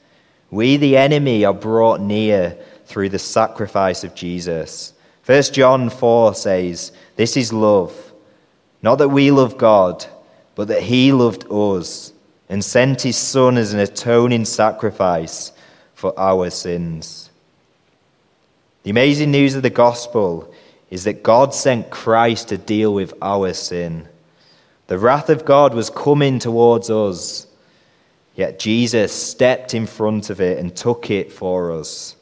We, 0.51 0.77
the 0.77 0.97
enemy, 0.97 1.45
are 1.45 1.55
brought 1.55 2.01
near 2.01 2.59
through 2.85 3.09
the 3.09 3.19
sacrifice 3.19 4.05
of 4.05 4.15
Jesus. 4.15 4.93
1 5.25 5.43
John 5.45 5.91
4 5.91 6.35
says, 6.35 6.93
This 7.17 7.37
is 7.37 7.53
love. 7.53 7.95
Not 8.83 8.97
that 8.97 9.09
we 9.09 9.31
love 9.31 9.59
God, 9.59 10.05
but 10.55 10.69
that 10.69 10.83
He 10.83 11.13
loved 11.13 11.47
us 11.51 12.13
and 12.49 12.65
sent 12.65 13.03
His 13.03 13.17
Son 13.17 13.57
as 13.57 13.73
an 13.73 13.81
atoning 13.81 14.45
sacrifice 14.45 15.53
for 15.95 16.17
our 16.19 16.51
sins. 16.51 17.26
The 18.87 18.91
amazing 18.91 19.33
news 19.33 19.57
of 19.57 19.65
the 19.65 19.71
gospel 19.71 20.55
is 20.91 21.03
that 21.03 21.25
God 21.25 21.53
sent 21.53 21.91
Christ 21.91 22.51
to 22.51 22.57
deal 22.57 22.95
with 22.95 23.15
our 23.21 23.53
sin. 23.53 24.07
The 24.87 24.97
wrath 24.97 25.29
of 25.29 25.45
God 25.45 25.75
was 25.75 25.91
coming 25.91 26.39
towards 26.39 26.89
us, 26.89 27.49
yet 28.37 28.61
Jesus 28.61 29.13
stepped 29.13 29.75
in 29.75 29.87
front 29.89 30.31
of 30.31 30.41
it 30.41 30.59
and 30.59 30.77
took 30.77 31.11
it 31.11 31.33
for 31.33 31.73
us. 31.73 32.15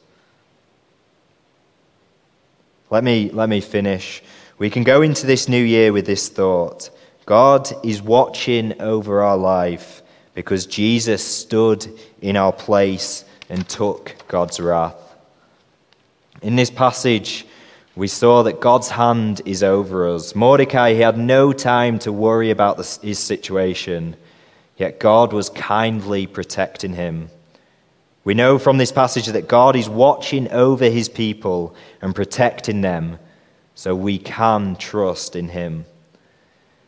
Let 2.89 3.03
me, 3.03 3.29
let 3.29 3.47
me 3.47 3.61
finish. 3.61 4.23
We 4.57 4.71
can 4.71 4.83
go 4.83 5.03
into 5.03 5.27
this 5.27 5.47
new 5.47 5.63
year 5.63 5.93
with 5.93 6.07
this 6.07 6.29
thought 6.29 6.89
God 7.27 7.71
is 7.85 8.01
watching 8.01 8.81
over 8.81 9.21
our 9.21 9.37
life 9.37 10.01
because 10.33 10.65
Jesus 10.65 11.23
stood 11.23 11.87
in 12.23 12.35
our 12.35 12.51
place 12.51 13.23
and 13.49 13.69
took 13.69 14.15
God's 14.27 14.59
wrath. 14.59 15.04
In 16.41 16.55
this 16.55 16.69
passage, 16.69 17.45
we 17.95 18.07
saw 18.07 18.43
that 18.43 18.59
God's 18.59 18.89
hand 18.89 19.41
is 19.45 19.63
over 19.63 20.13
us. 20.13 20.35
Mordecai, 20.35 20.93
he 20.93 20.99
had 20.99 21.17
no 21.17 21.53
time 21.53 21.97
to 21.99 22.11
worry 22.11 22.51
about 22.51 22.77
his 23.01 23.19
situation, 23.19 24.17
yet 24.77 24.99
God 24.99 25.31
was 25.31 25.49
kindly 25.49 26.27
protecting 26.27 26.93
him. 26.93 27.29
We 28.25 28.33
know 28.33 28.59
from 28.59 28.77
this 28.77 28.91
passage 28.91 29.27
that 29.27 29.47
God 29.47 29.75
is 29.75 29.87
watching 29.87 30.51
over 30.51 30.89
his 30.89 31.07
people 31.07 31.73
and 32.01 32.13
protecting 32.13 32.81
them, 32.81 33.17
so 33.75 33.95
we 33.95 34.17
can 34.17 34.75
trust 34.75 35.35
in 35.35 35.49
him. 35.49 35.85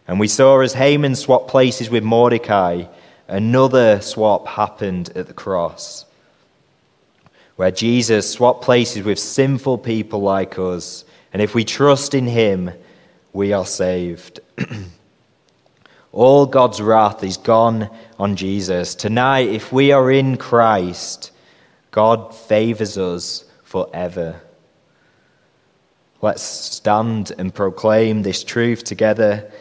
And 0.09 0.19
we 0.19 0.27
saw 0.27 0.59
as 0.59 0.73
Haman 0.73 1.15
swapped 1.15 1.47
places 1.47 1.89
with 1.89 2.03
Mordecai, 2.03 2.85
another 3.27 4.01
swap 4.01 4.47
happened 4.47 5.11
at 5.15 5.27
the 5.27 5.33
cross 5.33 6.05
where 7.57 7.71
Jesus 7.71 8.31
swapped 8.31 8.61
places 8.61 9.03
with 9.03 9.19
sinful 9.19 9.79
people 9.79 10.21
like 10.21 10.57
us. 10.57 11.03
And 11.33 11.41
if 11.41 11.53
we 11.53 11.65
trust 11.65 12.13
in 12.13 12.25
him, 12.25 12.71
we 13.33 13.51
are 13.51 13.65
saved. 13.65 14.39
All 16.11 16.45
God's 16.45 16.81
wrath 16.81 17.23
is 17.23 17.35
gone 17.37 17.89
on 18.17 18.35
Jesus. 18.35 18.95
Tonight, 18.95 19.49
if 19.49 19.73
we 19.73 19.91
are 19.91 20.11
in 20.11 20.37
Christ, 20.37 21.31
God 21.89 22.33
favors 22.33 22.97
us 22.97 23.45
forever. 23.63 24.39
Let's 26.21 26.43
stand 26.43 27.33
and 27.39 27.53
proclaim 27.53 28.21
this 28.21 28.43
truth 28.43 28.83
together 28.83 29.51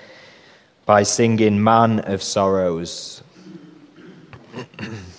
by 0.85 1.03
singing 1.03 1.62
Man 1.62 2.01
of 2.01 2.23
Sorrows. 2.23 3.23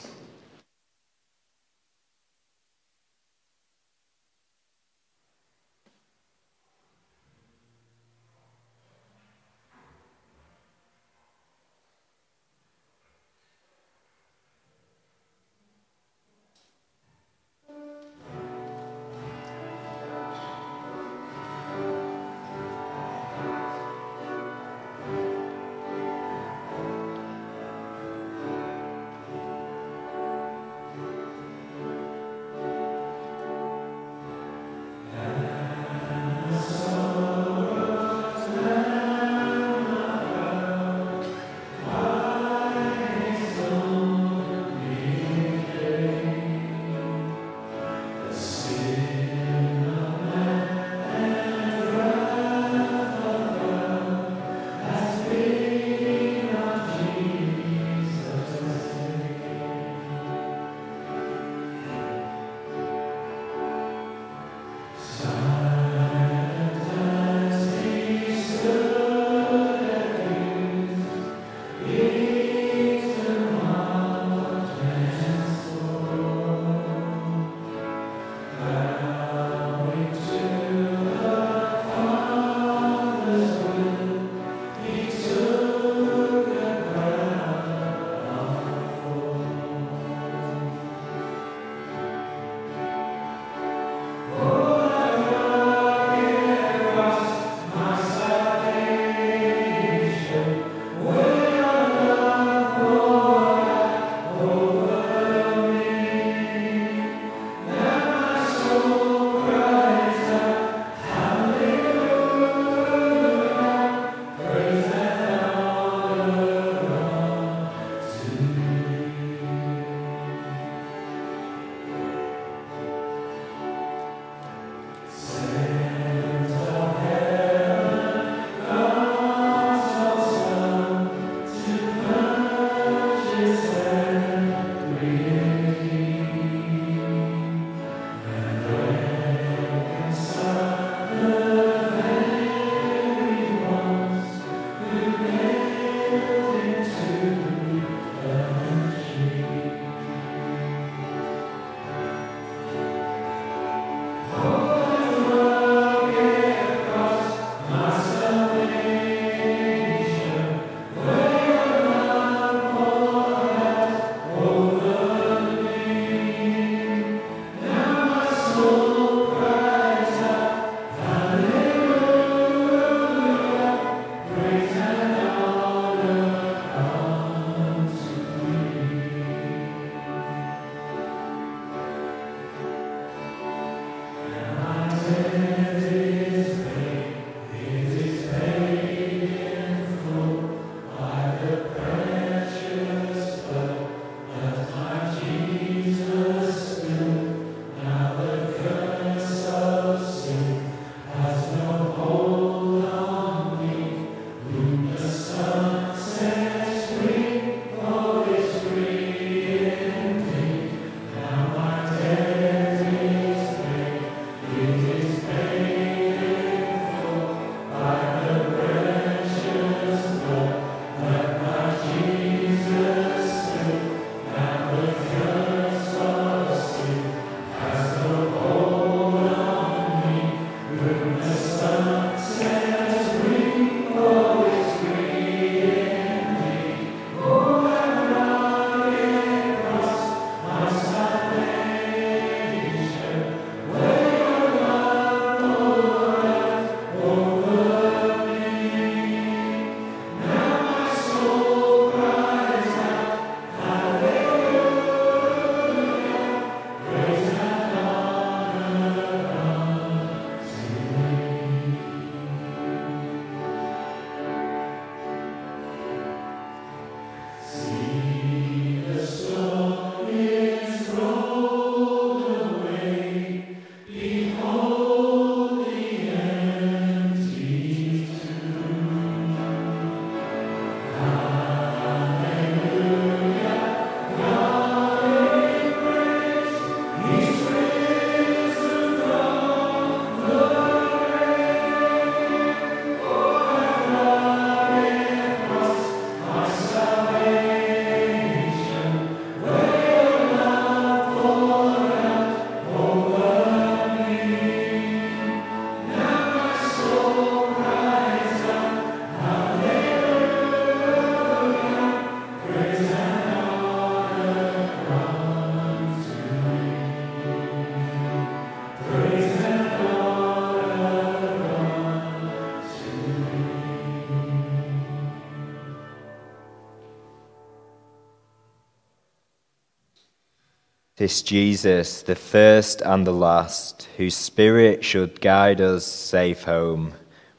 This 331.08 331.22
Jesus, 331.22 332.02
the 332.02 332.16
first 332.16 332.82
and 332.82 333.08
the 333.08 333.14
last, 333.14 333.88
whose 333.96 334.14
spirit 334.14 334.84
should 334.84 335.22
guide 335.22 335.62
us 335.62 335.86
safe 335.86 336.44
home, 336.44 336.92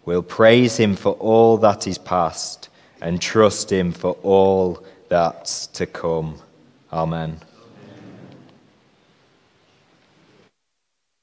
We'll 0.07 0.23
praise 0.23 0.79
him 0.79 0.97
for 0.97 1.13
all 1.13 1.59
that 1.59 1.87
is 1.87 1.99
past 1.99 2.71
and 3.03 3.21
trust 3.21 3.71
him 3.71 3.93
for 3.93 4.13
all 4.23 4.83
that's 5.11 5.67
to 5.67 5.85
come. 5.85 6.37
Amen. 6.91 7.43